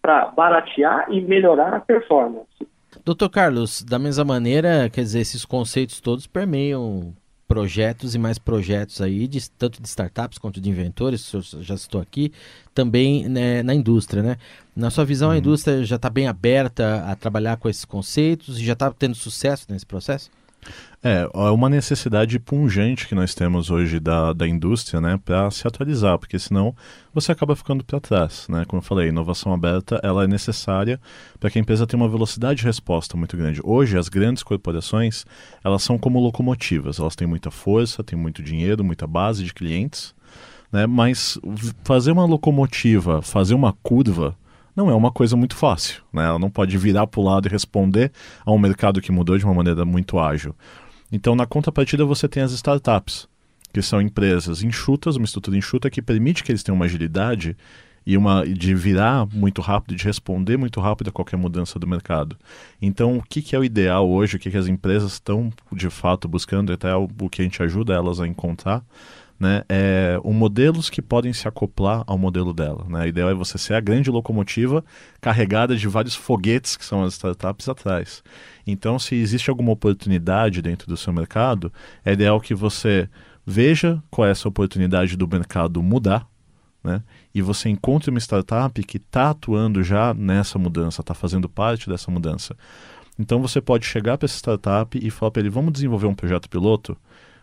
para 0.00 0.26
baratear 0.26 1.06
e 1.10 1.20
melhorar 1.20 1.74
a 1.74 1.80
performance. 1.80 2.46
Doutor 3.04 3.28
Carlos, 3.28 3.82
da 3.82 3.98
mesma 3.98 4.24
maneira, 4.24 4.88
quer 4.90 5.02
dizer, 5.02 5.20
esses 5.20 5.44
conceitos 5.44 6.00
todos 6.00 6.26
permeiam 6.26 7.12
projetos 7.48 8.14
e 8.14 8.18
mais 8.18 8.38
projetos 8.38 9.00
aí, 9.00 9.26
de, 9.26 9.50
tanto 9.50 9.80
de 9.80 9.88
startups 9.88 10.38
quanto 10.38 10.60
de 10.60 10.68
inventores, 10.68 11.32
o 11.32 11.42
senhor 11.42 11.64
já 11.64 11.76
citou 11.78 12.00
aqui, 12.00 12.30
também 12.74 13.26
né, 13.26 13.62
na 13.62 13.74
indústria, 13.74 14.22
né? 14.22 14.36
Na 14.76 14.90
sua 14.90 15.04
visão, 15.04 15.28
uhum. 15.30 15.34
a 15.34 15.38
indústria 15.38 15.82
já 15.82 15.96
está 15.96 16.10
bem 16.10 16.28
aberta 16.28 17.04
a 17.06 17.16
trabalhar 17.16 17.56
com 17.56 17.68
esses 17.68 17.86
conceitos 17.86 18.60
e 18.60 18.64
já 18.64 18.74
está 18.74 18.90
tendo 18.90 19.14
sucesso 19.14 19.66
nesse 19.70 19.86
processo? 19.86 20.30
É, 21.00 21.28
é 21.32 21.50
uma 21.50 21.68
necessidade 21.68 22.40
pungente 22.40 23.06
que 23.06 23.14
nós 23.14 23.32
temos 23.32 23.70
hoje 23.70 24.00
da, 24.00 24.32
da 24.32 24.48
indústria, 24.48 25.00
né, 25.00 25.16
para 25.24 25.48
se 25.48 25.66
atualizar, 25.66 26.18
porque 26.18 26.36
senão 26.40 26.74
você 27.14 27.30
acaba 27.30 27.54
ficando 27.54 27.84
para 27.84 28.00
trás, 28.00 28.46
né? 28.48 28.64
Como 28.66 28.80
eu 28.80 28.84
falei, 28.84 29.08
inovação 29.08 29.52
aberta, 29.52 30.00
ela 30.02 30.24
é 30.24 30.26
necessária 30.26 31.00
para 31.38 31.50
que 31.50 31.58
a 31.58 31.60
empresa 31.60 31.86
tenha 31.86 32.02
uma 32.02 32.08
velocidade 32.08 32.60
de 32.60 32.66
resposta 32.66 33.16
muito 33.16 33.36
grande. 33.36 33.60
Hoje, 33.62 33.96
as 33.96 34.08
grandes 34.08 34.42
corporações, 34.42 35.24
elas 35.62 35.84
são 35.84 35.96
como 35.96 36.18
locomotivas, 36.18 36.98
elas 36.98 37.14
têm 37.14 37.28
muita 37.28 37.50
força, 37.50 38.02
têm 38.02 38.18
muito 38.18 38.42
dinheiro, 38.42 38.82
muita 38.82 39.06
base 39.06 39.44
de 39.44 39.54
clientes, 39.54 40.12
né? 40.72 40.84
Mas 40.84 41.38
fazer 41.84 42.10
uma 42.10 42.24
locomotiva, 42.24 43.22
fazer 43.22 43.54
uma 43.54 43.72
curva, 43.84 44.36
não 44.74 44.90
é 44.90 44.94
uma 44.94 45.12
coisa 45.12 45.36
muito 45.36 45.54
fácil. 45.54 46.02
Né? 46.12 46.24
Ela 46.24 46.38
não 46.38 46.50
pode 46.50 46.76
virar 46.76 47.06
para 47.06 47.20
o 47.20 47.24
lado 47.24 47.48
e 47.48 47.50
responder 47.50 48.12
a 48.44 48.52
um 48.52 48.58
mercado 48.58 49.00
que 49.00 49.10
mudou 49.10 49.38
de 49.38 49.44
uma 49.44 49.54
maneira 49.54 49.84
muito 49.84 50.18
ágil. 50.18 50.54
Então, 51.10 51.34
na 51.34 51.46
contrapartida, 51.46 52.04
você 52.04 52.28
tem 52.28 52.42
as 52.42 52.52
startups, 52.52 53.26
que 53.72 53.80
são 53.82 54.00
empresas 54.00 54.62
enxutas, 54.62 55.16
uma 55.16 55.24
estrutura 55.24 55.56
enxuta 55.56 55.90
que 55.90 56.02
permite 56.02 56.44
que 56.44 56.52
eles 56.52 56.62
tenham 56.62 56.76
uma 56.76 56.84
agilidade 56.84 57.56
e 58.08 58.16
uma 58.16 58.42
de 58.42 58.74
virar 58.74 59.26
muito 59.34 59.60
rápido, 59.60 59.94
de 59.94 60.02
responder 60.02 60.56
muito 60.56 60.80
rápido 60.80 61.08
a 61.08 61.12
qualquer 61.12 61.36
mudança 61.36 61.78
do 61.78 61.86
mercado. 61.86 62.38
Então, 62.80 63.18
o 63.18 63.22
que, 63.22 63.42
que 63.42 63.54
é 63.54 63.58
o 63.58 63.62
ideal 63.62 64.08
hoje, 64.08 64.36
o 64.36 64.38
que, 64.38 64.50
que 64.50 64.56
as 64.56 64.66
empresas 64.66 65.12
estão 65.12 65.52
de 65.70 65.90
fato 65.90 66.26
buscando, 66.26 66.72
até 66.72 66.96
o, 66.96 67.06
o 67.20 67.28
que 67.28 67.42
a 67.42 67.44
gente 67.44 67.62
ajuda 67.62 67.92
elas 67.92 68.18
a 68.18 68.26
encontrar, 68.26 68.82
né, 69.38 69.62
é 69.68 70.18
o 70.24 70.32
modelos 70.32 70.88
que 70.88 71.02
podem 71.02 71.34
se 71.34 71.46
acoplar 71.46 72.02
ao 72.06 72.16
modelo 72.16 72.54
dela. 72.54 72.86
Né? 72.88 73.02
A 73.02 73.06
ideia 73.06 73.26
é 73.26 73.34
você 73.34 73.58
ser 73.58 73.74
a 73.74 73.80
grande 73.80 74.10
locomotiva 74.10 74.82
carregada 75.20 75.76
de 75.76 75.86
vários 75.86 76.14
foguetes 76.14 76.78
que 76.78 76.86
são 76.86 77.04
as 77.04 77.12
startups 77.12 77.68
atrás. 77.68 78.22
Então, 78.66 78.98
se 78.98 79.16
existe 79.16 79.50
alguma 79.50 79.72
oportunidade 79.72 80.62
dentro 80.62 80.88
do 80.88 80.96
seu 80.96 81.12
mercado, 81.12 81.70
é 82.02 82.14
ideal 82.14 82.40
que 82.40 82.54
você 82.54 83.06
veja 83.44 84.02
qual 84.10 84.26
é 84.26 84.30
essa 84.30 84.48
oportunidade 84.48 85.14
do 85.14 85.28
mercado 85.28 85.82
mudar, 85.82 86.26
né? 86.88 87.02
E 87.34 87.42
você 87.42 87.68
encontre 87.68 88.10
uma 88.10 88.18
startup 88.18 88.82
que 88.82 88.96
está 88.96 89.30
atuando 89.30 89.82
já 89.82 90.14
nessa 90.14 90.58
mudança, 90.58 91.02
está 91.02 91.14
fazendo 91.14 91.48
parte 91.48 91.88
dessa 91.88 92.10
mudança. 92.10 92.56
Então 93.18 93.40
você 93.40 93.60
pode 93.60 93.84
chegar 93.84 94.16
para 94.16 94.26
essa 94.26 94.36
startup 94.36 94.98
e 95.00 95.10
falar 95.10 95.30
para 95.30 95.40
ele: 95.40 95.50
vamos 95.50 95.72
desenvolver 95.72 96.06
um 96.06 96.14
projeto 96.14 96.48
piloto 96.48 96.96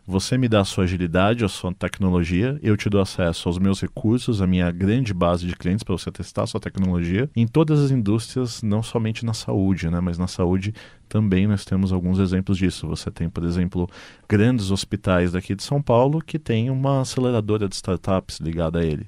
você 0.07 0.37
me 0.37 0.47
dá 0.47 0.61
a 0.61 0.65
sua 0.65 0.83
agilidade, 0.83 1.43
a 1.43 1.47
sua 1.47 1.73
tecnologia, 1.73 2.59
eu 2.61 2.77
te 2.77 2.87
dou 2.87 3.01
acesso 3.01 3.49
aos 3.49 3.57
meus 3.57 3.81
recursos, 3.81 4.39
a 4.39 4.45
minha 4.45 4.69
grande 4.69 5.11
base 5.15 5.47
de 5.47 5.55
clientes 5.55 5.83
para 5.83 5.97
você 5.97 6.11
testar 6.11 6.43
a 6.43 6.47
sua 6.47 6.59
tecnologia 6.59 7.27
em 7.35 7.47
todas 7.47 7.81
as 7.81 7.89
indústrias, 7.89 8.61
não 8.61 8.83
somente 8.83 9.25
na 9.25 9.33
saúde, 9.33 9.89
né, 9.89 9.99
mas 9.99 10.19
na 10.19 10.27
saúde 10.27 10.75
também 11.09 11.47
nós 11.47 11.65
temos 11.65 11.91
alguns 11.91 12.19
exemplos 12.19 12.55
disso. 12.55 12.87
Você 12.87 13.09
tem, 13.09 13.27
por 13.29 13.43
exemplo, 13.43 13.89
grandes 14.29 14.69
hospitais 14.69 15.31
daqui 15.31 15.55
de 15.55 15.63
São 15.63 15.81
Paulo 15.81 16.21
que 16.21 16.37
tem 16.37 16.69
uma 16.69 17.01
aceleradora 17.01 17.67
de 17.67 17.73
startups 17.73 18.37
ligada 18.39 18.79
a 18.79 18.85
ele. 18.85 19.05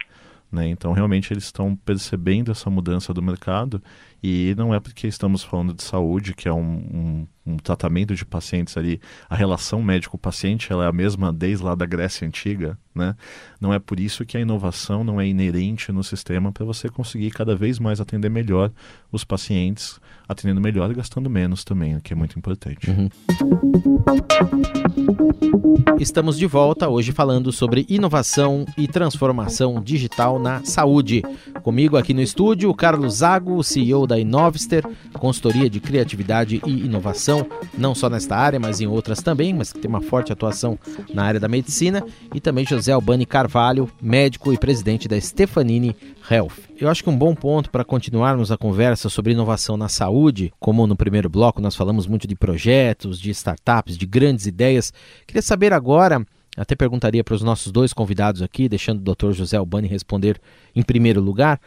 Né? 0.51 0.70
Então, 0.70 0.94
realmente, 0.94 1.34
eles 1.34 1.46
estão 1.46 1.75
percebendo 1.75 2.51
essa 2.51 2.70
mudança 2.70 3.13
do 3.13 3.22
mercado 3.22 3.82
e 4.24 4.56
não 4.58 4.74
é 4.74 4.80
porque 4.80 5.08
estamos 5.08 5.44
falando 5.44 5.74
de 5.74 5.84
saúde, 5.84 6.34
que 6.34 6.48
é 6.48 6.54
um, 6.54 6.62
um, 6.62 7.27
um 7.48 7.58
tratamento 7.58 8.13
de 8.13 8.25
pacientes 8.25 8.75
ali, 8.75 9.00
a 9.30 9.36
relação 9.36 9.82
médico-paciente 9.82 10.72
ela 10.72 10.86
é 10.86 10.88
a 10.88 10.92
mesma 10.92 11.32
desde 11.32 11.63
lá 11.63 11.74
da 11.74 11.86
Grécia 11.86 12.27
Antiga, 12.27 12.77
né? 12.94 13.16
Não 13.62 13.74
é 13.74 13.80
por 13.80 14.00
isso 14.00 14.25
que 14.25 14.36
a 14.36 14.39
inovação 14.39 15.04
não 15.04 15.22
é 15.22 15.27
inerente 15.27 15.92
no 15.92 16.04
sistema 16.04 16.51
para 16.51 16.66
você 16.66 16.89
conseguir 16.89 17.32
cada 17.32 17.56
vez 17.56 17.80
mais 17.80 18.01
atender 18.01 18.30
melhor 18.30 18.72
os 19.12 19.24
pacientes, 19.24 20.00
atendendo 20.27 20.60
melhor 20.60 20.92
e 20.92 20.96
gastando 20.96 21.30
menos 21.30 21.63
também, 21.63 22.00
que 22.01 22.12
é 22.12 22.16
muito 22.16 22.38
importante. 22.38 22.89
Uhum. 22.89 23.10
Estamos 26.00 26.38
de 26.38 26.46
volta 26.46 26.88
hoje 26.88 27.12
falando 27.12 27.51
sobre 27.51 27.86
inovação 27.89 28.66
e 28.77 28.88
transformação 28.88 29.82
digital 29.82 30.38
na 30.38 30.63
saúde. 30.63 31.24
Comigo 31.63 31.98
aqui 31.98 32.13
no 32.13 32.22
estúdio, 32.22 32.70
o 32.70 32.75
Carlos 32.75 33.16
Zago, 33.16 33.63
CEO 33.63 34.06
da 34.06 34.20
Inovster, 34.20 34.86
consultoria 35.13 35.70
de 35.70 35.80
criatividade 35.80 36.62
e 36.66 36.86
inovação, 36.86 37.37
não 37.77 37.94
só 37.94 38.10
nesta 38.10 38.36
área, 38.36 38.60
mas 38.60 38.79
em 38.79 38.88
outras 38.88 39.22
também, 39.22 39.53
mas 39.53 39.74
que 39.74 39.79
tem 39.79 39.89
uma 39.89 40.01
forte 40.01 40.32
atuação 40.32 40.77
na 41.13 41.24
área 41.24 41.39
da 41.39 41.48
medicina, 41.48 42.03
e 42.34 42.39
também 42.39 42.65
José 42.65 42.91
Albani 42.91 43.25
Carvalho, 43.25 43.89
médico 44.01 44.53
e 44.53 44.58
presidente 44.58 45.08
da 45.08 45.20
Stefanini 45.20 45.96
Health. 46.29 46.53
Eu 46.79 46.89
acho 46.89 47.03
que 47.03 47.10
um 47.10 47.17
bom 47.17 47.34
ponto 47.34 47.70
para 47.70 47.84
continuarmos 47.84 48.51
a 48.51 48.58
conversa 48.58 49.10
sobre 49.10 49.34
inovação 49.34 49.75
na 49.75 49.89
saúde, 49.89 50.53
como 50.60 50.86
no 50.88 50.96
primeiro 50.96 51.29
bloco 51.29 51.62
nós 51.62 51.75
falamos 51.75 52.08
muito 52.08 52.27
de 52.27 52.36
projetos, 52.36 53.20
de 53.20 53.32
startups, 53.32 53.98
de 53.98 54.06
grandes 54.06 54.46
ideias, 54.46 54.94
queria 55.25 55.41
saber 55.41 55.74
agora 55.74 56.25
até 56.56 56.75
perguntaria 56.75 57.24
para 57.24 57.36
os 57.36 57.44
nossos 57.44 57.72
dois 57.72 57.94
convidados 57.94 58.41
aqui, 58.41 58.67
deixando 58.67 59.00
o 59.00 59.15
Dr. 59.15 59.32
José 59.32 59.58
Albani 59.58 59.88
responder 59.88 60.41
em 60.75 60.82
primeiro 60.82 61.22
lugar, 61.22 61.60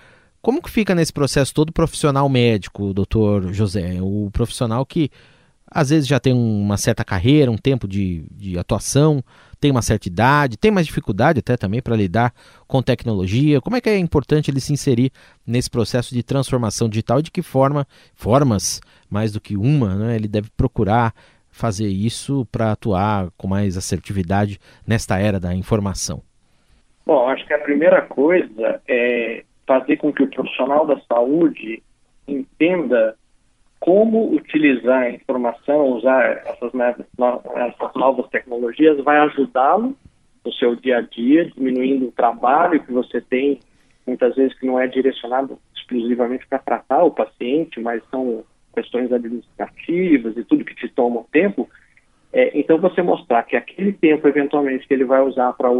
como 0.42 0.62
que 0.62 0.70
fica 0.70 0.94
nesse 0.94 1.12
processo 1.12 1.52
todo 1.52 1.68
o 1.68 1.72
profissional 1.72 2.28
médico, 2.28 2.94
doutor 2.94 3.52
José? 3.52 3.98
O 4.00 4.30
profissional 4.32 4.84
que 4.86 5.10
às 5.70 5.90
vezes 5.90 6.08
já 6.08 6.18
tem 6.18 6.32
uma 6.32 6.76
certa 6.76 7.04
carreira, 7.04 7.50
um 7.50 7.56
tempo 7.56 7.86
de, 7.86 8.24
de 8.32 8.58
atuação, 8.58 9.22
tem 9.60 9.70
uma 9.70 9.82
certa 9.82 10.08
idade, 10.08 10.56
tem 10.56 10.70
mais 10.70 10.86
dificuldade 10.86 11.38
até 11.38 11.56
também 11.56 11.80
para 11.80 11.94
lidar 11.94 12.32
com 12.66 12.82
tecnologia. 12.82 13.60
Como 13.60 13.76
é 13.76 13.80
que 13.80 13.88
é 13.88 13.96
importante 13.96 14.50
ele 14.50 14.60
se 14.60 14.72
inserir 14.72 15.12
nesse 15.46 15.70
processo 15.70 16.14
de 16.14 16.22
transformação 16.22 16.88
digital 16.88 17.20
e 17.20 17.22
de 17.22 17.30
que 17.30 17.42
forma, 17.42 17.86
formas 18.14 18.80
mais 19.08 19.32
do 19.32 19.40
que 19.40 19.56
uma, 19.56 19.94
né, 19.94 20.16
ele 20.16 20.26
deve 20.26 20.50
procurar 20.56 21.14
fazer 21.50 21.88
isso 21.88 22.46
para 22.50 22.72
atuar 22.72 23.28
com 23.36 23.46
mais 23.46 23.76
assertividade 23.76 24.58
nesta 24.86 25.18
era 25.18 25.38
da 25.38 25.54
informação? 25.54 26.22
Bom, 27.04 27.28
acho 27.28 27.46
que 27.46 27.52
a 27.52 27.58
primeira 27.58 28.02
coisa 28.02 28.80
é 28.88 29.44
fazer 29.66 29.96
com 29.98 30.12
que 30.12 30.22
o 30.22 30.30
profissional 30.30 30.86
da 30.86 31.00
saúde 31.08 31.82
entenda 32.26 33.16
como 33.80 34.34
utilizar 34.34 35.04
a 35.04 35.10
informação, 35.10 35.96
usar 35.96 36.42
essas, 36.46 36.70
essas 36.74 37.94
novas 37.94 38.28
tecnologias, 38.28 39.02
vai 39.02 39.18
ajudá-lo 39.18 39.96
no 40.44 40.52
seu 40.52 40.76
dia 40.76 40.98
a 40.98 41.00
dia, 41.00 41.46
diminuindo 41.46 42.08
o 42.08 42.12
trabalho 42.12 42.82
que 42.82 42.92
você 42.92 43.20
tem, 43.22 43.58
muitas 44.06 44.36
vezes 44.36 44.56
que 44.58 44.66
não 44.66 44.78
é 44.78 44.86
direcionado 44.86 45.58
exclusivamente 45.74 46.46
para 46.46 46.58
tratar 46.58 47.02
o 47.04 47.10
paciente, 47.10 47.80
mas 47.80 48.02
são 48.10 48.44
questões 48.74 49.10
administrativas 49.12 50.36
e 50.36 50.44
tudo 50.44 50.64
que 50.64 50.74
te 50.74 50.88
toma 50.88 51.24
tempo. 51.32 51.68
É, 52.32 52.58
então, 52.58 52.78
você 52.78 53.02
mostrar 53.02 53.42
que 53.44 53.56
aquele 53.56 53.92
tempo, 53.94 54.28
eventualmente, 54.28 54.86
que 54.86 54.94
ele 54.94 55.04
vai 55.04 55.22
usar 55.22 55.52
para 55.54 55.70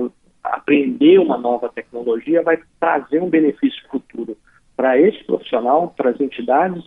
aprender 0.42 1.19
uma 1.19 1.37
nova 1.37 1.69
tecnologia 1.69 2.42
vai 2.42 2.59
trazer 2.80 3.23
um 3.23 3.28
benefício 3.28 3.83
futuro 3.90 4.37
para 4.75 4.99
esse 4.99 5.23
profissional, 5.25 5.92
para 5.95 6.11
as 6.11 6.21
entidades 6.21 6.83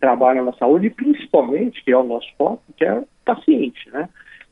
trabalham 0.00 0.44
na 0.44 0.52
saúde 0.54 0.90
principalmente, 0.90 1.82
que 1.84 1.92
é 1.92 1.96
o 1.96 2.04
nosso 2.04 2.28
foco, 2.36 2.62
que 2.76 2.84
é 2.84 2.94
o 2.94 3.06
paciente, 3.24 3.90
né? 3.90 4.08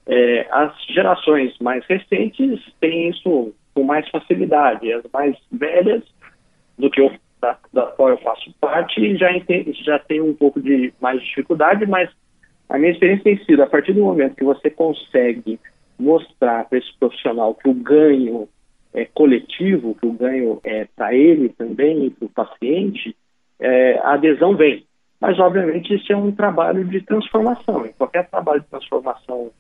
É, 0.09 0.47
as 0.51 0.73
gerações 0.87 1.57
mais 1.59 1.85
recentes 1.87 2.61
têm 2.81 3.09
isso 3.09 3.53
com 3.75 3.83
mais 3.83 4.09
facilidade, 4.09 4.93
as 4.93 5.05
mais 5.13 5.37
velhas, 5.51 6.03
do 6.79 6.91
que 6.91 7.01
eu, 7.01 7.13
da, 7.41 7.59
da 7.73 7.87
qual 7.87 8.11
eu 8.11 8.19
faço 8.19 8.55
parte, 8.61 9.17
já, 9.17 9.29
já 9.83 9.99
tem 9.99 10.21
um 10.21 10.35
pouco 10.35 10.61
de 10.61 10.93
mais 11.01 11.21
dificuldade, 11.23 11.87
mas 11.87 12.09
a 12.69 12.79
minha 12.79 12.93
experiência 12.93 13.25
tem 13.25 13.45
sido, 13.45 13.63
a 13.63 13.67
partir 13.67 13.93
do 13.93 14.03
momento 14.03 14.37
que 14.37 14.45
você 14.45 14.71
consegue 14.71 15.59
mostrar 15.99 16.65
para 16.69 16.79
esse 16.79 16.93
profissional 16.99 17.55
que 17.55 17.69
o 17.69 17.75
ganho 17.75 18.49
é 18.93 19.05
coletivo, 19.05 19.95
que 19.95 20.07
o 20.07 20.13
ganho 20.13 20.61
é 20.65 20.87
para 20.97 21.15
ele 21.15 21.49
também 21.51 22.07
e 22.07 22.11
para 22.11 22.27
o 22.27 22.31
paciente, 22.31 23.15
é, 23.59 23.99
a 23.99 24.15
adesão 24.15 24.57
vem. 24.57 24.86
Mas, 25.21 25.39
obviamente, 25.39 25.95
isso 25.95 26.13
é 26.13 26.17
um 26.17 26.31
trabalho 26.31 26.85
de 26.85 27.01
transformação. 27.01 27.87
E 27.87 27.93
qualquer 27.95 28.29
trabalho 28.29 28.61
de 28.61 28.67
transformação 28.67 29.51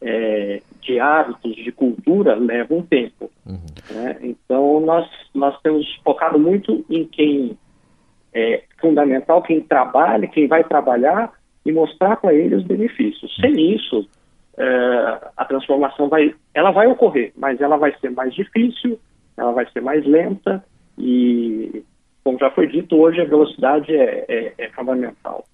é, 0.00 0.60
de 0.80 0.98
hábitos, 0.98 1.54
de 1.56 1.72
cultura, 1.72 2.34
leva 2.34 2.74
um 2.74 2.82
tempo. 2.82 3.30
Uhum. 3.46 3.66
Né? 3.90 4.18
Então, 4.22 4.80
nós, 4.80 5.08
nós 5.34 5.58
temos 5.62 5.86
focado 6.04 6.38
muito 6.38 6.84
em 6.88 7.06
quem 7.06 7.58
é 8.32 8.64
fundamental, 8.80 9.42
quem 9.42 9.60
trabalha, 9.60 10.26
quem 10.26 10.48
vai 10.48 10.64
trabalhar 10.64 11.32
e 11.64 11.72
mostrar 11.72 12.16
para 12.16 12.34
ele 12.34 12.56
os 12.56 12.64
benefícios. 12.64 13.34
Sem 13.40 13.52
uhum. 13.52 13.74
isso, 13.76 14.08
é, 14.58 15.30
a 15.36 15.44
transformação 15.44 16.08
vai, 16.08 16.34
ela 16.52 16.70
vai 16.70 16.86
ocorrer, 16.86 17.32
mas 17.36 17.60
ela 17.60 17.76
vai 17.76 17.94
ser 18.00 18.10
mais 18.10 18.34
difícil, 18.34 18.98
ela 19.36 19.52
vai 19.52 19.66
ser 19.70 19.80
mais 19.80 20.04
lenta 20.06 20.64
e, 20.98 21.84
como 22.24 22.38
já 22.38 22.50
foi 22.50 22.66
dito, 22.66 22.96
hoje 22.96 23.20
a 23.20 23.24
velocidade 23.24 23.94
é, 23.94 24.24
é, 24.26 24.54
é 24.58 24.68
fundamental. 24.70 25.44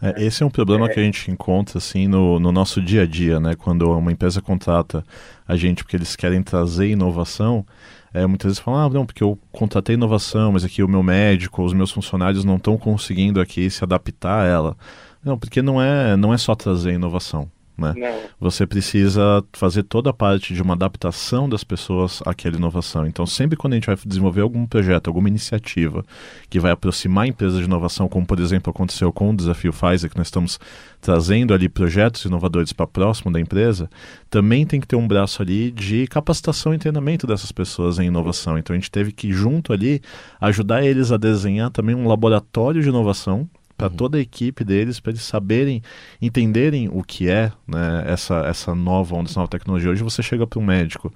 É, 0.00 0.24
esse 0.24 0.42
é 0.42 0.46
um 0.46 0.50
problema 0.50 0.88
que 0.88 0.98
a 0.98 1.02
gente 1.02 1.30
encontra 1.30 1.78
assim 1.78 2.08
no, 2.08 2.38
no, 2.38 2.50
nosso 2.52 2.80
dia 2.80 3.02
a 3.02 3.06
dia, 3.06 3.38
né? 3.38 3.54
Quando 3.56 3.90
uma 3.90 4.10
empresa 4.10 4.40
contrata 4.40 5.04
a 5.46 5.56
gente 5.56 5.82
porque 5.82 5.96
eles 5.96 6.16
querem 6.16 6.42
trazer 6.42 6.88
inovação, 6.88 7.66
é, 8.14 8.26
muitas 8.26 8.50
vezes 8.50 8.58
falam, 8.58 8.86
ah, 8.86 8.88
não, 8.88 9.06
porque 9.06 9.22
eu 9.22 9.38
contratei 9.50 9.94
inovação, 9.94 10.52
mas 10.52 10.64
aqui 10.64 10.82
o 10.82 10.88
meu 10.88 11.02
médico, 11.02 11.62
os 11.62 11.72
meus 11.72 11.90
funcionários 11.90 12.44
não 12.44 12.56
estão 12.56 12.76
conseguindo 12.76 13.40
aqui 13.40 13.68
se 13.70 13.82
adaptar 13.82 14.42
a 14.42 14.46
ela. 14.46 14.76
Não, 15.24 15.38
porque 15.38 15.62
não 15.62 15.80
é, 15.80 16.16
não 16.16 16.32
é 16.32 16.38
só 16.38 16.54
trazer 16.54 16.92
inovação. 16.92 17.48
Né? 17.76 17.94
Você 18.38 18.66
precisa 18.66 19.42
fazer 19.52 19.82
toda 19.82 20.10
a 20.10 20.12
parte 20.12 20.54
de 20.54 20.62
uma 20.62 20.74
adaptação 20.74 21.48
das 21.48 21.64
pessoas 21.64 22.22
àquela 22.26 22.56
inovação. 22.56 23.06
Então, 23.06 23.26
sempre 23.26 23.56
quando 23.56 23.72
a 23.72 23.76
gente 23.76 23.86
vai 23.86 23.96
desenvolver 24.04 24.42
algum 24.42 24.66
projeto, 24.66 25.08
alguma 25.08 25.28
iniciativa 25.28 26.04
que 26.50 26.60
vai 26.60 26.70
aproximar 26.70 27.26
empresas 27.26 27.58
de 27.58 27.64
inovação, 27.64 28.08
como 28.08 28.26
por 28.26 28.38
exemplo 28.38 28.70
aconteceu 28.70 29.12
com 29.12 29.30
o 29.30 29.36
Desafio 29.36 29.72
Pfizer, 29.72 30.10
que 30.10 30.18
nós 30.18 30.26
estamos 30.26 30.60
trazendo 31.00 31.52
ali 31.52 31.68
projetos 31.68 32.24
inovadores 32.24 32.72
para 32.72 32.86
próximo 32.86 33.32
da 33.32 33.40
empresa, 33.40 33.90
também 34.30 34.64
tem 34.66 34.80
que 34.80 34.86
ter 34.86 34.96
um 34.96 35.08
braço 35.08 35.42
ali 35.42 35.70
de 35.70 36.06
capacitação 36.06 36.72
e 36.74 36.78
treinamento 36.78 37.26
dessas 37.26 37.50
pessoas 37.50 37.98
em 37.98 38.06
inovação. 38.06 38.58
Então, 38.58 38.74
a 38.74 38.78
gente 38.78 38.90
teve 38.90 39.12
que, 39.12 39.32
junto 39.32 39.72
ali, 39.72 40.00
ajudar 40.40 40.84
eles 40.84 41.10
a 41.10 41.16
desenhar 41.16 41.70
também 41.70 41.94
um 41.94 42.06
laboratório 42.06 42.82
de 42.82 42.88
inovação 42.88 43.48
para 43.82 43.90
uhum. 43.90 43.96
toda 43.96 44.18
a 44.18 44.20
equipe 44.20 44.64
deles, 44.64 45.00
para 45.00 45.10
eles 45.10 45.22
saberem, 45.22 45.82
entenderem 46.20 46.88
o 46.88 47.02
que 47.02 47.28
é 47.28 47.50
né, 47.66 48.04
essa, 48.06 48.46
essa 48.46 48.74
nova 48.76 49.16
onda, 49.16 49.28
essa 49.28 49.40
nova 49.40 49.50
tecnologia. 49.50 49.90
Hoje 49.90 50.04
você 50.04 50.22
chega 50.22 50.46
para 50.46 50.60
um 50.60 50.64
médico 50.64 51.12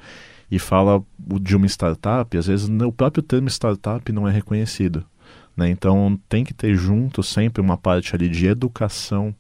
e 0.51 0.59
fala 0.59 1.01
de 1.19 1.55
uma 1.55 1.67
startup, 1.67 2.37
às 2.37 2.49
vezes 2.49 2.69
o 2.69 2.93
próprio 2.93 3.23
termo 3.23 3.49
startup 3.49 4.11
não 4.11 4.27
é 4.27 4.33
reconhecido. 4.33 5.05
Né? 5.57 5.69
Então 5.69 6.19
tem 6.29 6.43
que 6.43 6.53
ter 6.53 6.75
junto 6.75 7.23
sempre 7.23 7.61
uma 7.61 7.77
parte 7.77 8.17
ali 8.17 8.29
de 8.29 8.49
educação 8.49 9.33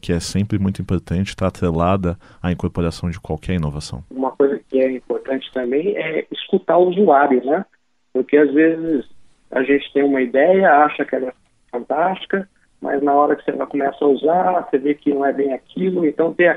que 0.00 0.14
é 0.14 0.18
sempre 0.18 0.58
muito 0.58 0.80
importante, 0.80 1.28
está 1.28 1.48
atrelada 1.48 2.16
à 2.42 2.50
incorporação 2.50 3.10
de 3.10 3.20
qualquer 3.20 3.56
inovação. 3.56 4.02
Uma 4.10 4.30
coisa 4.30 4.58
que 4.70 4.80
é 4.80 4.90
importante 4.90 5.52
também 5.52 5.94
é 5.98 6.26
escutar 6.32 6.78
o 6.78 6.88
usuário, 6.88 7.44
né? 7.44 7.66
Porque 8.10 8.38
às 8.38 8.50
vezes 8.50 9.04
a 9.50 9.62
gente 9.62 9.92
tem 9.92 10.02
uma 10.02 10.22
ideia, 10.22 10.84
acha 10.84 11.04
que 11.04 11.14
ela 11.14 11.26
é 11.26 11.32
fantástica, 11.70 12.48
mas 12.80 13.02
na 13.02 13.12
hora 13.12 13.36
que 13.36 13.44
você 13.44 13.52
começa 13.66 14.04
a 14.04 14.08
usar, 14.08 14.68
você 14.70 14.78
vê 14.78 14.94
que 14.94 15.12
não 15.12 15.24
é 15.24 15.32
bem 15.32 15.52
aquilo. 15.52 16.06
Então, 16.06 16.32
ter 16.32 16.48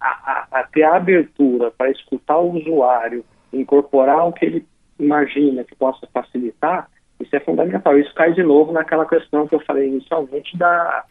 a, 0.00 0.06
a, 0.08 0.60
a 0.60 0.64
ter 0.64 0.82
a 0.82 0.96
abertura 0.96 1.70
para 1.70 1.90
escutar 1.90 2.38
o 2.38 2.56
usuário, 2.56 3.24
incorporar 3.52 4.26
o 4.26 4.32
que 4.32 4.44
ele 4.44 4.66
imagina 4.98 5.64
que 5.64 5.74
possa 5.74 6.06
facilitar, 6.12 6.88
isso 7.18 7.34
é 7.34 7.40
fundamental. 7.40 7.98
Isso 7.98 8.14
cai 8.14 8.32
de 8.32 8.42
novo 8.42 8.72
naquela 8.72 9.06
questão 9.06 9.46
que 9.46 9.54
eu 9.54 9.60
falei 9.60 9.88
inicialmente 9.88 10.56
da, 10.56 11.04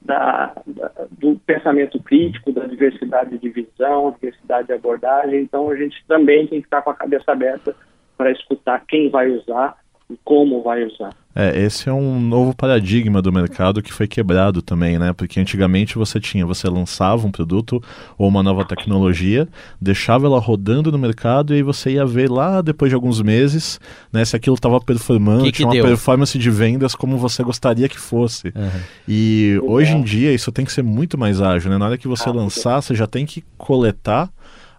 da, 0.00 0.54
da, 0.66 0.90
do 1.10 1.38
pensamento 1.40 2.02
crítico, 2.02 2.52
da 2.52 2.66
diversidade 2.66 3.38
de 3.38 3.48
visão, 3.50 4.12
diversidade 4.12 4.68
de 4.68 4.74
abordagem. 4.74 5.40
Então, 5.42 5.70
a 5.70 5.76
gente 5.76 6.02
também 6.06 6.46
tem 6.46 6.60
que 6.60 6.66
estar 6.66 6.82
com 6.82 6.90
a 6.90 6.94
cabeça 6.94 7.32
aberta 7.32 7.74
para 8.16 8.30
escutar 8.30 8.84
quem 8.86 9.10
vai 9.10 9.28
usar 9.28 9.76
e 10.10 10.18
como 10.24 10.62
vai 10.62 10.84
usar. 10.84 11.14
É, 11.34 11.58
esse 11.60 11.88
é 11.88 11.92
um 11.92 12.20
novo 12.20 12.54
paradigma 12.54 13.20
do 13.20 13.32
mercado 13.32 13.82
que 13.82 13.92
foi 13.92 14.06
quebrado 14.06 14.62
também, 14.62 14.98
né? 14.98 15.12
Porque 15.12 15.40
antigamente 15.40 15.96
você 15.96 16.20
tinha, 16.20 16.46
você 16.46 16.68
lançava 16.68 17.26
um 17.26 17.30
produto 17.30 17.82
ou 18.16 18.28
uma 18.28 18.42
nova 18.42 18.64
tecnologia, 18.64 19.48
deixava 19.80 20.26
ela 20.26 20.38
rodando 20.38 20.92
no 20.92 20.98
mercado 20.98 21.52
e 21.52 21.56
aí 21.56 21.62
você 21.62 21.92
ia 21.92 22.06
ver 22.06 22.30
lá 22.30 22.62
depois 22.62 22.90
de 22.90 22.94
alguns 22.94 23.20
meses, 23.20 23.80
né, 24.12 24.24
se 24.24 24.36
aquilo 24.36 24.54
estava 24.54 24.80
performando, 24.80 25.42
que 25.44 25.50
que 25.50 25.56
tinha 25.56 25.68
uma 25.68 25.74
deu? 25.74 25.84
performance 25.84 26.38
de 26.38 26.50
vendas 26.50 26.94
como 26.94 27.16
você 27.16 27.42
gostaria 27.42 27.88
que 27.88 27.98
fosse. 27.98 28.48
Uhum. 28.54 28.80
E 29.08 29.58
hoje 29.64 29.92
em 29.92 30.02
dia 30.02 30.32
isso 30.32 30.52
tem 30.52 30.64
que 30.64 30.72
ser 30.72 30.84
muito 30.84 31.18
mais 31.18 31.40
ágil, 31.40 31.68
né? 31.70 31.78
Na 31.78 31.86
hora 31.86 31.98
que 31.98 32.06
você 32.06 32.28
Ah, 32.28 32.32
lançar, 32.32 32.80
você 32.80 32.94
já 32.94 33.08
tem 33.08 33.26
que 33.26 33.42
coletar 33.58 34.30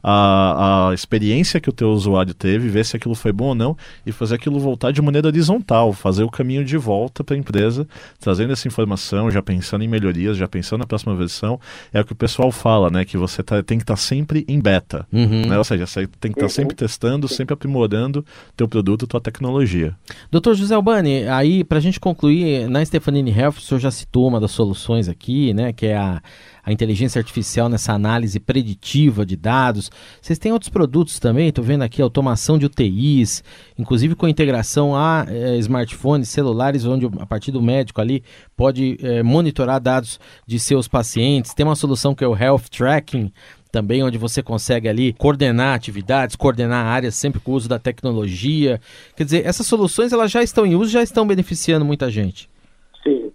a, 0.08 0.90
a 0.90 0.94
experiência 0.94 1.60
que 1.60 1.68
o 1.68 1.74
teu 1.74 1.90
usuário 1.90 2.32
teve, 2.34 2.70
ver 2.70 2.86
se 2.86 2.96
aquilo 2.96 3.16
foi 3.16 3.32
bom 3.32 3.46
ou 3.48 3.56
não 3.56 3.76
e 4.06 4.12
fazer 4.12 4.36
aquilo 4.36 4.60
voltar 4.60 4.92
de 4.92 5.02
maneira 5.02 5.28
horizontal, 5.28 5.92
fazer 5.94 6.24
o 6.24 6.30
caminho 6.30 6.64
de 6.64 6.78
volta 6.78 7.24
para 7.24 7.36
a 7.36 7.40
empresa, 7.40 7.88
trazendo 8.20 8.54
essa 8.54 8.68
informação, 8.68 9.32
já 9.32 9.42
pensando 9.42 9.84
em 9.84 9.88
melhorias, 9.88 10.38
já 10.38 10.48
pensando 10.48 10.82
na 10.82 10.86
próxima 10.86 11.16
versão. 11.16 11.60
É 11.92 12.00
o 12.02 12.06
que 12.06 12.14
o 12.14 12.16
pessoal 12.16 12.52
fala, 12.52 12.92
né? 12.92 13.04
Que 13.04 13.18
você 13.18 13.42
tá- 13.42 13.64
tem 13.64 13.80
que 13.80 13.84
estar 13.84 13.96
sempre 13.96 14.46
em 14.48 14.60
beta. 14.60 15.08
Uhum. 15.12 15.48
Né? 15.48 15.58
Ou 15.58 15.64
seja, 15.64 15.88
você 15.88 16.06
tem 16.20 16.32
que 16.32 16.38
estar 16.38 16.46
Uhum. 16.46 16.50
sempre 16.50 16.76
testando, 16.76 17.28
sempre 17.28 17.54
aprimorando 17.56 18.24
teu 18.56 18.68
produto, 18.68 19.08
tua 19.08 19.20
tecnologia. 19.20 19.96
Doutor 20.30 20.54
José 20.54 20.76
Albani, 20.76 21.28
aí 21.28 21.64
para 21.64 21.80
a 21.80 21.82
gente 21.82 22.00
concluir, 22.00 22.70
na 22.70 22.86
Stefanini 22.86 23.32
Health, 23.32 23.56
o 23.58 23.62
senhor 23.62 23.80
já 23.80 23.90
citou 23.90 24.28
uma 24.28 24.40
das 24.40 24.52
soluções 24.52 25.10
aqui, 25.10 25.52
né, 25.54 25.74
que 25.74 25.88
é 25.88 25.98
a, 25.98 26.22
a 26.66 26.72
inteligência 26.72 27.20
artificial 27.20 27.70
nessa 27.70 27.94
análise 27.94 28.40
preditiva 28.40 29.26
de 29.26 29.36
dados. 29.36 29.92
Vocês 30.20 30.40
têm 30.40 30.52
outros 30.52 30.70
produtos 30.70 31.20
também, 31.20 31.50
estou 31.50 31.64
vendo 31.64 31.84
aqui 31.84 32.02
automação 32.02 32.58
de 32.58 32.66
UTIs, 32.66 33.44
inclusive 33.78 34.16
com 34.16 34.28
integração 34.28 34.96
a 34.96 35.26
eh, 35.30 35.58
smartphones, 35.58 36.28
celulares, 36.30 36.86
onde 36.86 37.06
a 37.20 37.26
partir 37.26 37.52
do 37.52 37.62
médico 37.62 38.02
ali 38.02 38.24
pode 38.58 38.98
eh, 39.02 39.22
monitorar 39.22 39.80
dados 39.80 40.20
de 40.48 40.60
seus 40.60 40.88
pacientes. 40.88 41.54
Tem 41.54 41.66
uma 41.66 41.76
solução 41.76 42.16
que 42.16 42.24
é 42.24 42.28
o 42.28 42.36
Health 42.36 42.64
Tracking, 42.76 43.32
também 43.72 44.02
onde 44.02 44.18
você 44.18 44.42
consegue 44.42 44.88
ali 44.88 45.14
coordenar 45.14 45.76
atividades, 45.76 46.36
coordenar 46.36 46.86
áreas 46.86 47.14
sempre 47.14 47.42
com 47.42 47.52
o 47.52 47.56
uso 47.56 47.68
da 47.68 47.78
tecnologia. 47.78 48.80
Quer 49.16 49.26
dizer, 49.26 49.46
essas 49.46 49.68
soluções 49.68 50.14
elas 50.14 50.32
já 50.32 50.42
estão 50.42 50.66
em 50.66 50.76
uso, 50.76 50.92
já 50.92 51.04
estão 51.04 51.28
beneficiando 51.28 51.86
muita 51.86 52.10
gente. 52.10 52.50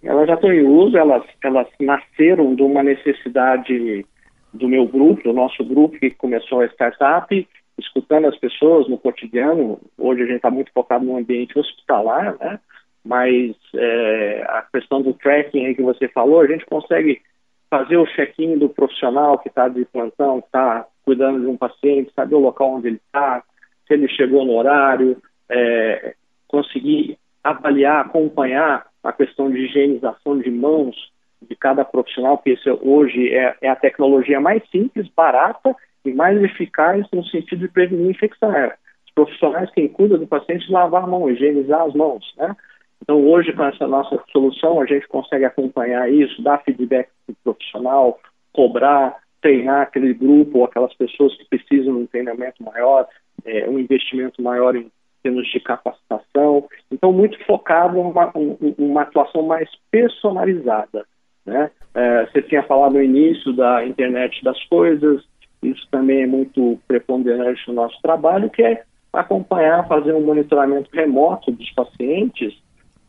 Elas 0.03 0.27
já 0.27 0.33
estão 0.33 0.51
em 0.51 0.63
uso, 0.63 0.97
elas, 0.97 1.23
elas 1.43 1.67
nasceram 1.79 2.55
de 2.55 2.63
uma 2.63 2.81
necessidade 2.81 4.05
do 4.53 4.67
meu 4.67 4.87
grupo, 4.87 5.23
do 5.23 5.33
nosso 5.33 5.63
grupo 5.63 5.97
que 5.99 6.09
começou 6.11 6.61
a 6.61 6.65
startup, 6.65 7.47
escutando 7.77 8.27
as 8.27 8.37
pessoas 8.37 8.87
no 8.89 8.97
cotidiano. 8.97 9.79
Hoje 9.97 10.23
a 10.23 10.25
gente 10.25 10.37
está 10.37 10.49
muito 10.49 10.71
focado 10.73 11.05
no 11.05 11.17
ambiente 11.17 11.57
hospitalar, 11.57 12.35
né? 12.39 12.59
Mas 13.03 13.55
é, 13.75 14.45
a 14.47 14.65
questão 14.73 15.01
do 15.01 15.13
tracking 15.13 15.65
aí 15.65 15.75
que 15.75 15.81
você 15.81 16.07
falou, 16.07 16.41
a 16.41 16.47
gente 16.47 16.65
consegue 16.65 17.21
fazer 17.69 17.97
o 17.97 18.05
check-in 18.05 18.57
do 18.57 18.69
profissional 18.69 19.39
que 19.39 19.47
está 19.47 19.67
de 19.67 19.85
plantão, 19.85 20.41
que 20.41 20.47
está 20.47 20.85
cuidando 21.03 21.39
de 21.39 21.47
um 21.47 21.57
paciente, 21.57 22.11
saber 22.13 22.35
o 22.35 22.39
local 22.39 22.73
onde 22.73 22.87
ele 22.87 23.01
está, 23.05 23.41
se 23.87 23.93
ele 23.93 24.07
chegou 24.09 24.45
no 24.45 24.55
horário, 24.55 25.17
é, 25.49 26.13
conseguir 26.47 27.17
avaliar, 27.43 28.01
acompanhar 28.01 28.85
a 29.03 29.11
questão 29.11 29.49
de 29.49 29.57
higienização 29.59 30.37
de 30.39 30.51
mãos 30.51 30.95
de 31.41 31.55
cada 31.55 31.83
profissional, 31.83 32.37
porque 32.37 32.53
isso 32.53 32.79
hoje 32.81 33.33
é, 33.33 33.55
é 33.61 33.69
a 33.69 33.75
tecnologia 33.75 34.39
mais 34.39 34.61
simples, 34.69 35.07
barata 35.15 35.75
e 36.05 36.13
mais 36.13 36.41
eficaz 36.43 37.05
no 37.11 37.23
sentido 37.25 37.61
de 37.61 37.67
prevenir 37.67 38.11
infecção. 38.11 38.53
É, 38.55 38.75
os 39.05 39.13
profissionais 39.13 39.69
quem 39.71 39.87
cuida 39.87 40.17
do 40.17 40.27
paciente 40.27 40.71
lavar 40.71 41.03
a 41.03 41.07
mão, 41.07 41.29
higienizar 41.29 41.81
as 41.81 41.93
mãos, 41.93 42.33
né? 42.37 42.55
Então 43.01 43.27
hoje 43.27 43.51
com 43.53 43.63
essa 43.63 43.87
nossa 43.87 44.23
solução 44.31 44.79
a 44.79 44.85
gente 44.85 45.07
consegue 45.07 45.45
acompanhar 45.45 46.11
isso, 46.11 46.41
dar 46.43 46.59
feedback 46.59 47.09
para 47.25 47.33
o 47.33 47.35
profissional, 47.43 48.19
cobrar, 48.53 49.17
treinar 49.41 49.81
aquele 49.81 50.13
grupo 50.13 50.59
ou 50.59 50.65
aquelas 50.65 50.93
pessoas 50.93 51.35
que 51.35 51.45
precisam 51.45 51.95
de 51.95 52.03
um 52.03 52.05
treinamento 52.05 52.63
maior, 52.63 53.07
é, 53.43 53.67
um 53.67 53.79
investimento 53.79 54.41
maior 54.41 54.75
em 54.75 54.91
termos 55.21 55.47
de 55.47 55.59
capacitação. 55.59 56.67
Então, 56.91 57.11
muito 57.11 57.37
focado 57.45 57.97
em 57.97 58.01
uma, 58.01 58.31
um- 58.37 58.75
uma 58.77 59.01
atuação 59.03 59.43
mais 59.43 59.69
personalizada. 59.89 61.05
Né? 61.45 61.71
É, 61.93 62.25
você 62.25 62.41
tinha 62.41 62.63
falado 62.63 62.93
no 62.93 63.03
início 63.03 63.53
da 63.53 63.85
internet 63.85 64.43
das 64.43 64.61
coisas, 64.65 65.23
isso 65.63 65.87
também 65.91 66.23
é 66.23 66.27
muito 66.27 66.79
preponderante 66.87 67.61
no 67.67 67.73
nosso 67.73 67.99
trabalho, 68.01 68.49
que 68.49 68.63
é 68.63 68.83
acompanhar, 69.13 69.87
fazer 69.87 70.13
um 70.13 70.21
monitoramento 70.21 70.89
remoto 70.93 71.51
dos 71.51 71.69
pacientes 71.71 72.53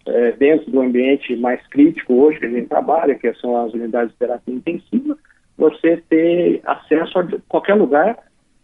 é, 0.06 0.32
dentro 0.32 0.70
do 0.70 0.80
ambiente 0.80 1.34
mais 1.36 1.64
crítico 1.68 2.14
hoje 2.14 2.40
que 2.40 2.46
a 2.46 2.50
gente 2.50 2.68
trabalha, 2.68 3.14
que 3.14 3.32
são 3.34 3.56
as 3.64 3.72
unidades 3.72 4.10
de 4.12 4.18
terapia 4.18 4.54
intensiva, 4.54 5.16
você 5.56 6.02
ter 6.08 6.60
acesso 6.64 7.18
a 7.18 7.26
qualquer 7.48 7.74
lugar 7.74 8.18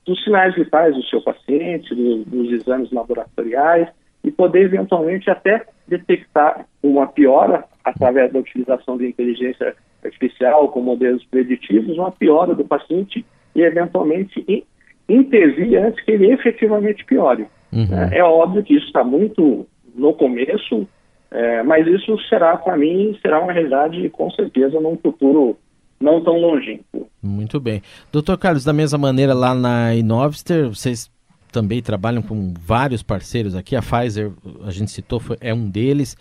dos 0.09 0.25
sinais 0.25 0.55
vitais 0.55 0.94
do 0.94 1.03
seu 1.05 1.21
paciente, 1.21 1.94
do- 1.94 2.25
dos 2.25 2.51
exames 2.53 2.90
laboratoriais 2.90 3.88
e 4.25 4.31
poder 4.31 4.62
eventualmente 4.64 5.31
até 5.31 5.64
detectar 5.87 6.66
uma 6.83 7.07
piora 7.07 7.64
através 7.85 8.33
da 8.33 8.38
utilização 8.38 8.97
de 8.97 9.07
inteligência 9.07 9.75
artificial 10.05 10.68
com 10.68 10.81
modelos 10.81 11.25
preditivos, 11.27 11.97
uma 11.99 12.11
piora 12.11 12.55
do 12.55 12.64
paciente 12.64 13.25
e 13.55 13.61
eventualmente 13.62 14.42
in- 14.49 14.64
intervir 15.09 15.79
antes 15.83 16.03
que 16.05 16.12
ele 16.12 16.33
efetivamente 16.33 17.05
piore. 17.05 17.47
Uhum. 17.73 17.87
né? 17.88 18.11
É 18.12 18.25
óbvio 18.25 18.62
que 18.62 18.75
isso 18.75 18.87
está 18.87 19.05
muito 19.05 19.66
no 19.94 20.14
começo, 20.14 20.88
é, 21.31 21.62
mas 21.62 21.87
isso 21.87 22.18
será, 22.29 22.57
para 22.57 22.77
mim, 22.77 23.18
será 23.21 23.40
uma 23.40 23.53
realidade 23.53 24.09
com 24.11 24.31
certeza 24.31 24.81
num 24.81 24.97
futuro 24.97 25.57
não 26.01 26.23
tão 26.23 26.38
longínquo. 26.38 26.97
Muito 27.22 27.59
bem. 27.59 27.83
Doutor 28.12 28.38
Carlos, 28.38 28.64
da 28.64 28.72
mesma 28.72 28.98
maneira 28.98 29.35
lá 29.35 29.54
na 29.54 29.94
Inovster, 29.94 30.68
vocês 30.68 31.11
também 31.50 31.83
trabalham 31.83 32.22
com 32.22 32.52
vários 32.64 33.02
parceiros 33.02 33.54
aqui. 33.54 33.74
A 33.74 33.83
Pfizer, 33.83 34.31
a 34.64 34.70
gente 34.70 34.90
citou, 34.90 35.18
foi- 35.18 35.38
é 35.40 35.52
um 35.52 35.68
deles, 35.68 36.16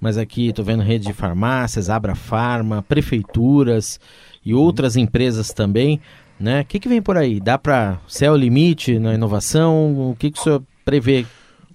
mas 0.00 0.16
aqui 0.18 0.48
estou 0.48 0.64
vendo 0.64 0.82
rede 0.82 1.06
de 1.06 1.12
farmácias, 1.12 1.88
Abra 1.90 2.14
Farma, 2.14 2.82
prefeituras 2.82 4.00
e 4.44 4.54
outras 4.54 4.96
empresas 4.96 5.52
também. 5.52 6.00
Né? 6.38 6.62
O 6.62 6.64
que, 6.64 6.80
que 6.80 6.88
vem 6.88 7.02
por 7.02 7.16
aí? 7.18 7.38
Dá 7.38 7.58
para 7.58 7.98
céu 8.08 8.34
limite 8.34 8.98
na 8.98 9.12
inovação? 9.14 10.10
O 10.10 10.16
que, 10.18 10.30
que 10.30 10.38
o 10.40 10.42
senhor 10.42 10.62
prevê? 10.84 11.26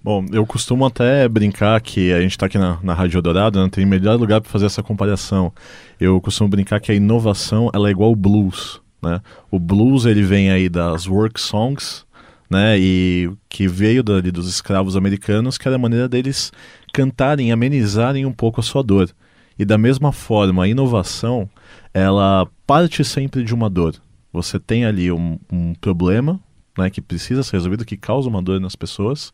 Bom, 0.06 0.24
eu 0.30 0.46
costumo 0.46 0.86
até 0.86 1.28
brincar 1.28 1.80
que 1.80 2.12
a 2.12 2.20
gente 2.20 2.30
está 2.30 2.46
aqui 2.46 2.56
na, 2.56 2.78
na 2.80 2.94
Rádio 2.94 3.20
Dourado, 3.20 3.58
não 3.58 3.68
tem 3.68 3.84
melhor 3.84 4.16
lugar 4.16 4.40
para 4.40 4.48
fazer 4.48 4.66
essa 4.66 4.80
comparação. 4.80 5.52
Eu 5.98 6.20
costumo 6.20 6.48
brincar 6.48 6.78
que 6.78 6.92
a 6.92 6.94
inovação 6.94 7.68
ela 7.74 7.88
é 7.88 7.90
igual 7.90 8.12
o 8.12 8.14
blues, 8.14 8.80
né? 9.02 9.20
O 9.50 9.58
blues 9.58 10.06
ele 10.06 10.22
vem 10.22 10.48
aí 10.48 10.68
das 10.68 11.08
work 11.08 11.40
songs, 11.40 12.06
né? 12.48 12.78
E 12.78 13.28
que 13.48 13.66
veio 13.66 14.00
dali 14.04 14.30
dos 14.30 14.48
escravos 14.48 14.96
americanos, 14.96 15.58
que 15.58 15.66
era 15.66 15.74
a 15.74 15.80
maneira 15.80 16.08
deles 16.08 16.52
cantarem, 16.92 17.50
amenizarem 17.50 18.24
um 18.24 18.32
pouco 18.32 18.60
a 18.60 18.62
sua 18.62 18.84
dor. 18.84 19.10
E 19.58 19.64
da 19.64 19.76
mesma 19.76 20.12
forma, 20.12 20.62
a 20.62 20.68
inovação 20.68 21.50
ela 21.92 22.46
parte 22.64 23.04
sempre 23.04 23.42
de 23.42 23.52
uma 23.52 23.68
dor. 23.68 23.96
Você 24.32 24.60
tem 24.60 24.84
ali 24.84 25.10
um, 25.10 25.36
um 25.52 25.74
problema, 25.74 26.38
né, 26.78 26.90
que 26.90 27.00
precisa 27.00 27.42
ser 27.42 27.56
resolvido, 27.56 27.84
que 27.84 27.96
causa 27.96 28.28
uma 28.28 28.40
dor 28.40 28.60
nas 28.60 28.76
pessoas. 28.76 29.32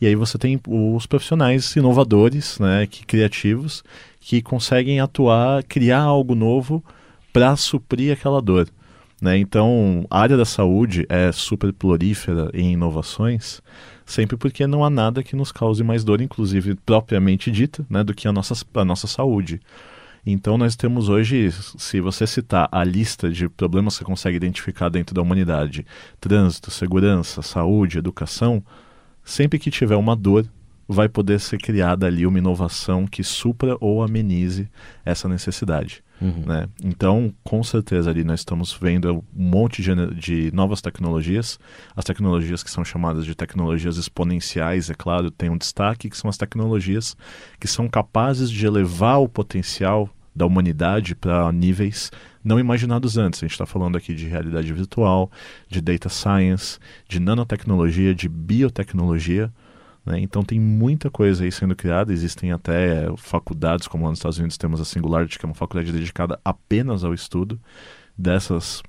E 0.00 0.06
aí 0.06 0.14
você 0.14 0.36
tem 0.36 0.60
os 0.68 1.06
profissionais 1.06 1.74
inovadores, 1.74 2.58
né, 2.58 2.86
que 2.86 3.04
criativos, 3.06 3.82
que 4.20 4.42
conseguem 4.42 5.00
atuar, 5.00 5.62
criar 5.64 6.00
algo 6.00 6.34
novo 6.34 6.84
para 7.32 7.56
suprir 7.56 8.12
aquela 8.12 8.42
dor. 8.42 8.68
Né? 9.20 9.38
Então, 9.38 10.06
a 10.10 10.20
área 10.20 10.36
da 10.36 10.44
saúde 10.44 11.06
é 11.08 11.32
super 11.32 11.72
prolífera 11.72 12.50
em 12.52 12.72
inovações, 12.72 13.62
sempre 14.04 14.36
porque 14.36 14.66
não 14.66 14.84
há 14.84 14.90
nada 14.90 15.22
que 15.22 15.34
nos 15.34 15.50
cause 15.50 15.82
mais 15.82 16.04
dor, 16.04 16.20
inclusive 16.20 16.74
propriamente 16.74 17.50
dita, 17.50 17.84
né, 17.88 18.04
do 18.04 18.14
que 18.14 18.28
a 18.28 18.32
nossa, 18.32 18.54
a 18.74 18.84
nossa 18.84 19.06
saúde. 19.06 19.60
Então, 20.28 20.58
nós 20.58 20.76
temos 20.76 21.08
hoje, 21.08 21.50
se 21.52 22.00
você 22.00 22.26
citar 22.26 22.68
a 22.72 22.82
lista 22.82 23.30
de 23.30 23.48
problemas 23.48 23.94
que 23.94 24.00
você 24.00 24.04
consegue 24.04 24.36
identificar 24.36 24.88
dentro 24.88 25.14
da 25.14 25.22
humanidade: 25.22 25.86
trânsito, 26.20 26.68
segurança, 26.70 27.42
saúde, 27.42 27.98
educação, 27.98 28.62
sempre 29.26 29.58
que 29.58 29.70
tiver 29.70 29.96
uma 29.96 30.16
dor, 30.16 30.46
vai 30.88 31.08
poder 31.08 31.40
ser 31.40 31.58
criada 31.58 32.06
ali 32.06 32.24
uma 32.24 32.38
inovação 32.38 33.06
que 33.06 33.24
supra 33.24 33.76
ou 33.80 34.02
amenize 34.02 34.70
essa 35.04 35.28
necessidade. 35.28 36.02
Uhum. 36.20 36.44
Né? 36.46 36.68
Então, 36.82 37.34
com 37.44 37.62
certeza 37.62 38.08
ali 38.08 38.24
nós 38.24 38.40
estamos 38.40 38.72
vendo 38.72 39.12
um 39.12 39.22
monte 39.34 39.82
de, 39.82 40.14
de, 40.14 40.50
novas 40.54 40.80
tecnologias. 40.80 41.58
As 41.94 42.04
tecnologias 42.04 42.62
que 42.62 42.70
são 42.70 42.84
chamadas 42.84 43.26
de 43.26 43.34
tecnologias 43.34 43.96
exponenciais, 43.96 44.88
é 44.88 44.94
claro, 44.94 45.30
tem 45.30 45.50
um 45.50 45.58
destaque, 45.58 46.08
que 46.08 46.16
são 46.16 46.30
as 46.30 46.38
tecnologias 46.38 47.16
que 47.58 47.66
são 47.66 47.88
capazes 47.88 48.48
de 48.50 48.64
elevar 48.64 49.20
o 49.20 49.28
potencial 49.28 50.08
da 50.36 50.44
humanidade 50.44 51.14
para 51.14 51.50
níveis 51.50 52.12
não 52.44 52.60
imaginados 52.60 53.16
antes. 53.16 53.42
A 53.42 53.46
gente 53.46 53.52
está 53.52 53.66
falando 53.66 53.96
aqui 53.96 54.14
de 54.14 54.28
realidade 54.28 54.72
virtual, 54.72 55.30
de 55.68 55.80
data 55.80 56.08
science, 56.10 56.78
de 57.08 57.18
nanotecnologia, 57.18 58.14
de 58.14 58.28
biotecnologia. 58.28 59.50
Né? 60.04 60.20
Então 60.20 60.44
tem 60.44 60.60
muita 60.60 61.10
coisa 61.10 61.42
aí 61.42 61.50
sendo 61.50 61.74
criada, 61.74 62.12
existem 62.12 62.52
até 62.52 63.08
faculdades, 63.16 63.88
como 63.88 64.08
nos 64.08 64.18
Estados 64.18 64.38
Unidos 64.38 64.58
temos 64.58 64.80
a 64.80 64.84
Singularity, 64.84 65.38
que 65.38 65.46
é 65.46 65.48
uma 65.48 65.54
faculdade 65.54 65.90
dedicada 65.90 66.38
apenas 66.44 67.02
ao 67.02 67.14
estudo 67.14 67.58
dessas 68.16 68.82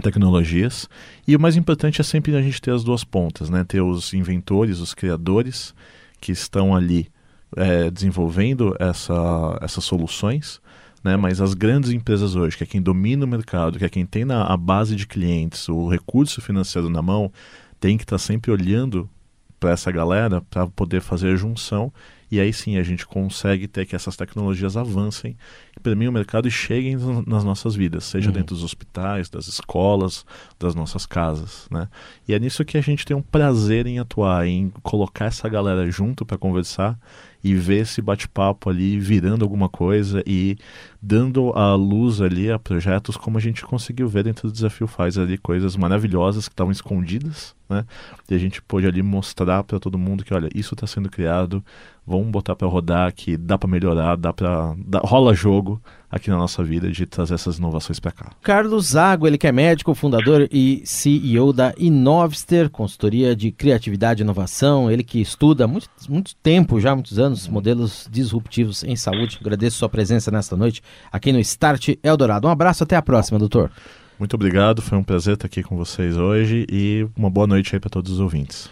tecnologias. 0.00 0.88
E 1.26 1.36
o 1.36 1.40
mais 1.40 1.56
importante 1.56 2.00
é 2.00 2.04
sempre 2.04 2.34
a 2.36 2.40
gente 2.40 2.62
ter 2.62 2.70
as 2.70 2.84
duas 2.84 3.04
pontas, 3.04 3.50
né? 3.50 3.64
ter 3.64 3.82
os 3.82 4.14
inventores, 4.14 4.78
os 4.78 4.94
criadores 4.94 5.74
que 6.20 6.32
estão 6.32 6.74
ali 6.74 7.10
é, 7.56 7.90
desenvolvendo 7.90 8.76
essa, 8.78 9.58
essas 9.60 9.84
soluções, 9.84 10.60
né? 11.02 11.16
mas 11.16 11.40
as 11.40 11.54
grandes 11.54 11.90
empresas 11.90 12.34
hoje, 12.34 12.56
que 12.56 12.64
é 12.64 12.66
quem 12.66 12.80
domina 12.82 13.24
o 13.24 13.28
mercado, 13.28 13.78
que 13.78 13.84
é 13.84 13.88
quem 13.88 14.06
tem 14.06 14.24
na, 14.24 14.44
a 14.44 14.56
base 14.56 14.96
de 14.96 15.06
clientes, 15.06 15.68
o 15.68 15.88
recurso 15.88 16.40
financeiro 16.40 16.88
na 16.88 17.02
mão, 17.02 17.32
tem 17.80 17.96
que 17.96 18.04
estar 18.04 18.16
tá 18.16 18.22
sempre 18.22 18.50
olhando 18.50 19.08
para 19.58 19.70
essa 19.70 19.92
galera 19.92 20.40
para 20.42 20.66
poder 20.66 21.00
fazer 21.00 21.32
a 21.32 21.36
junção 21.36 21.92
e 22.32 22.40
aí 22.40 22.50
sim 22.50 22.78
a 22.78 22.82
gente 22.82 23.06
consegue 23.06 23.68
ter 23.68 23.84
que 23.84 23.94
essas 23.94 24.16
tecnologias 24.16 24.74
avancem 24.74 25.36
para 25.82 25.94
mim 25.94 26.08
o 26.08 26.12
mercado 26.12 26.48
e 26.48 26.50
cheguem 26.50 26.96
nas 27.26 27.44
nossas 27.44 27.76
vidas, 27.76 28.04
seja 28.04 28.28
uhum. 28.28 28.32
dentro 28.32 28.54
dos 28.54 28.64
hospitais, 28.64 29.28
das 29.28 29.48
escolas, 29.48 30.24
das 30.58 30.74
nossas 30.74 31.04
casas, 31.04 31.68
né? 31.70 31.88
E 32.26 32.32
é 32.32 32.38
nisso 32.38 32.64
que 32.64 32.78
a 32.78 32.80
gente 32.80 33.04
tem 33.04 33.14
um 33.14 33.20
prazer 33.20 33.86
em 33.86 33.98
atuar, 33.98 34.46
em 34.46 34.70
colocar 34.82 35.26
essa 35.26 35.46
galera 35.46 35.88
junto 35.90 36.24
para 36.24 36.38
conversar 36.38 36.98
e 37.42 37.54
ver 37.54 37.80
esse 37.80 38.00
bate-papo 38.00 38.70
ali 38.70 38.98
virando 38.98 39.44
alguma 39.44 39.68
coisa 39.68 40.22
e 40.26 40.56
dando 41.02 41.50
a 41.58 41.74
luz 41.74 42.20
ali 42.20 42.48
a 42.48 42.60
projetos 42.60 43.16
como 43.16 43.36
a 43.36 43.40
gente 43.40 43.64
conseguiu 43.66 44.06
ver 44.06 44.22
dentro 44.22 44.48
do 44.48 44.52
Desafio 44.52 44.86
Faz 44.86 45.18
ali 45.18 45.36
coisas 45.36 45.76
maravilhosas 45.76 46.46
que 46.46 46.52
estavam 46.52 46.70
escondidas, 46.70 47.56
né? 47.68 47.84
E 48.30 48.34
a 48.34 48.38
gente 48.38 48.62
pôde 48.62 48.86
ali 48.86 49.02
mostrar 49.02 49.64
para 49.64 49.80
todo 49.80 49.98
mundo 49.98 50.24
que 50.24 50.32
olha, 50.32 50.48
isso 50.54 50.74
está 50.74 50.86
sendo 50.86 51.10
criado, 51.10 51.64
vamos 52.06 52.28
botar 52.28 52.54
para 52.54 52.68
rodar 52.68 53.12
que 53.12 53.36
dá 53.36 53.58
para 53.58 53.68
melhorar, 53.68 54.16
dá 54.16 54.32
para 54.32 54.76
rola 55.02 55.34
jogo 55.34 55.82
aqui 56.10 56.28
na 56.28 56.36
nossa 56.36 56.62
vida 56.62 56.90
de 56.90 57.06
trazer 57.06 57.34
essas 57.34 57.56
inovações 57.56 57.98
para 57.98 58.12
cá. 58.12 58.32
Carlos 58.42 58.88
Zago, 58.88 59.26
ele 59.26 59.38
que 59.38 59.46
é 59.46 59.52
médico, 59.52 59.94
fundador 59.94 60.46
e 60.52 60.82
CEO 60.84 61.54
da 61.54 61.72
Inovster, 61.78 62.68
consultoria 62.68 63.34
de 63.34 63.50
criatividade 63.50 64.20
e 64.20 64.24
inovação, 64.24 64.90
ele 64.90 65.02
que 65.02 65.20
estuda 65.20 65.64
há 65.64 65.66
muito, 65.66 65.88
muito 66.10 66.36
tempo, 66.36 66.78
já 66.78 66.94
muitos 66.94 67.18
anos, 67.18 67.48
modelos 67.48 68.06
disruptivos 68.10 68.84
em 68.84 68.94
saúde. 68.94 69.38
Agradeço 69.40 69.78
sua 69.78 69.88
presença 69.88 70.30
nesta 70.30 70.54
noite 70.54 70.82
aqui 71.10 71.32
no 71.32 71.38
Start 71.40 71.90
Eldorado. 72.02 72.46
Um 72.46 72.50
abraço, 72.50 72.84
até 72.84 72.96
a 72.96 73.02
próxima, 73.02 73.38
doutor. 73.38 73.70
Muito 74.18 74.34
obrigado, 74.34 74.80
foi 74.80 74.96
um 74.96 75.02
prazer 75.02 75.34
estar 75.34 75.46
aqui 75.46 75.62
com 75.62 75.76
vocês 75.76 76.16
hoje 76.16 76.64
e 76.70 77.06
uma 77.16 77.28
boa 77.28 77.46
noite 77.46 77.74
aí 77.74 77.80
para 77.80 77.90
todos 77.90 78.12
os 78.12 78.20
ouvintes. 78.20 78.70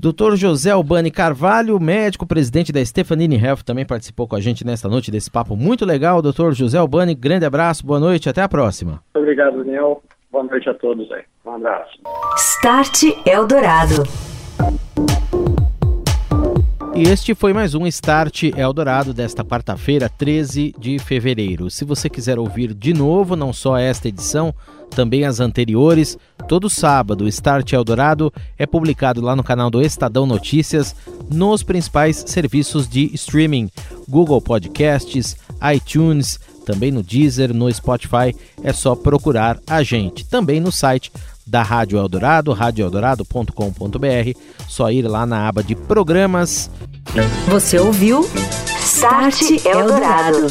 Doutor 0.00 0.36
José 0.36 0.70
Albani 0.70 1.10
Carvalho, 1.10 1.78
médico, 1.80 2.24
presidente 2.24 2.72
da 2.72 2.84
Stefanini 2.84 3.36
Health, 3.36 3.62
também 3.64 3.84
participou 3.84 4.28
com 4.28 4.36
a 4.36 4.40
gente 4.40 4.64
nesta 4.64 4.88
noite 4.88 5.10
desse 5.10 5.30
papo 5.30 5.56
muito 5.56 5.84
legal. 5.84 6.22
Doutor 6.22 6.54
José 6.54 6.78
Albani, 6.78 7.14
grande 7.14 7.44
abraço, 7.44 7.84
boa 7.84 7.98
noite, 7.98 8.28
até 8.28 8.42
a 8.42 8.48
próxima. 8.48 9.02
Muito 9.14 9.22
obrigado, 9.24 9.58
Daniel. 9.58 10.02
Boa 10.30 10.44
noite 10.44 10.68
a 10.68 10.74
todos 10.74 11.10
aí. 11.10 11.24
Um 11.44 11.50
abraço. 11.50 11.98
Start 12.36 13.02
Eldorado. 13.26 14.27
E 16.98 17.02
este 17.02 17.32
foi 17.32 17.52
mais 17.52 17.76
um 17.76 17.86
Start 17.86 18.42
Eldorado 18.56 19.14
desta 19.14 19.44
quarta-feira, 19.44 20.08
13 20.08 20.74
de 20.76 20.98
fevereiro. 20.98 21.70
Se 21.70 21.84
você 21.84 22.10
quiser 22.10 22.40
ouvir 22.40 22.74
de 22.74 22.92
novo, 22.92 23.36
não 23.36 23.52
só 23.52 23.78
esta 23.78 24.08
edição, 24.08 24.52
também 24.90 25.24
as 25.24 25.38
anteriores. 25.38 26.18
Todo 26.48 26.68
sábado, 26.68 27.22
o 27.22 27.28
Start 27.28 27.72
Eldorado 27.72 28.32
é 28.58 28.66
publicado 28.66 29.20
lá 29.20 29.36
no 29.36 29.44
canal 29.44 29.70
do 29.70 29.80
Estadão 29.80 30.26
Notícias, 30.26 30.96
nos 31.30 31.62
principais 31.62 32.24
serviços 32.26 32.88
de 32.88 33.14
streaming: 33.14 33.70
Google 34.08 34.42
Podcasts, 34.42 35.36
iTunes, 35.72 36.40
também 36.66 36.90
no 36.90 37.04
Deezer, 37.04 37.54
no 37.54 37.72
Spotify. 37.72 38.34
É 38.60 38.72
só 38.72 38.96
procurar 38.96 39.60
a 39.68 39.84
gente. 39.84 40.26
Também 40.26 40.58
no 40.58 40.72
site 40.72 41.12
da 41.48 41.62
Rádio 41.62 41.98
Eldorado, 41.98 42.52
radioeldorado.com.br. 42.52 44.38
Só 44.68 44.90
ir 44.90 45.08
lá 45.08 45.24
na 45.24 45.48
aba 45.48 45.62
de 45.62 45.74
programas. 45.74 46.70
Você 47.48 47.78
ouviu 47.78 48.28
Start 48.80 49.64
Eldorado. 49.64 50.46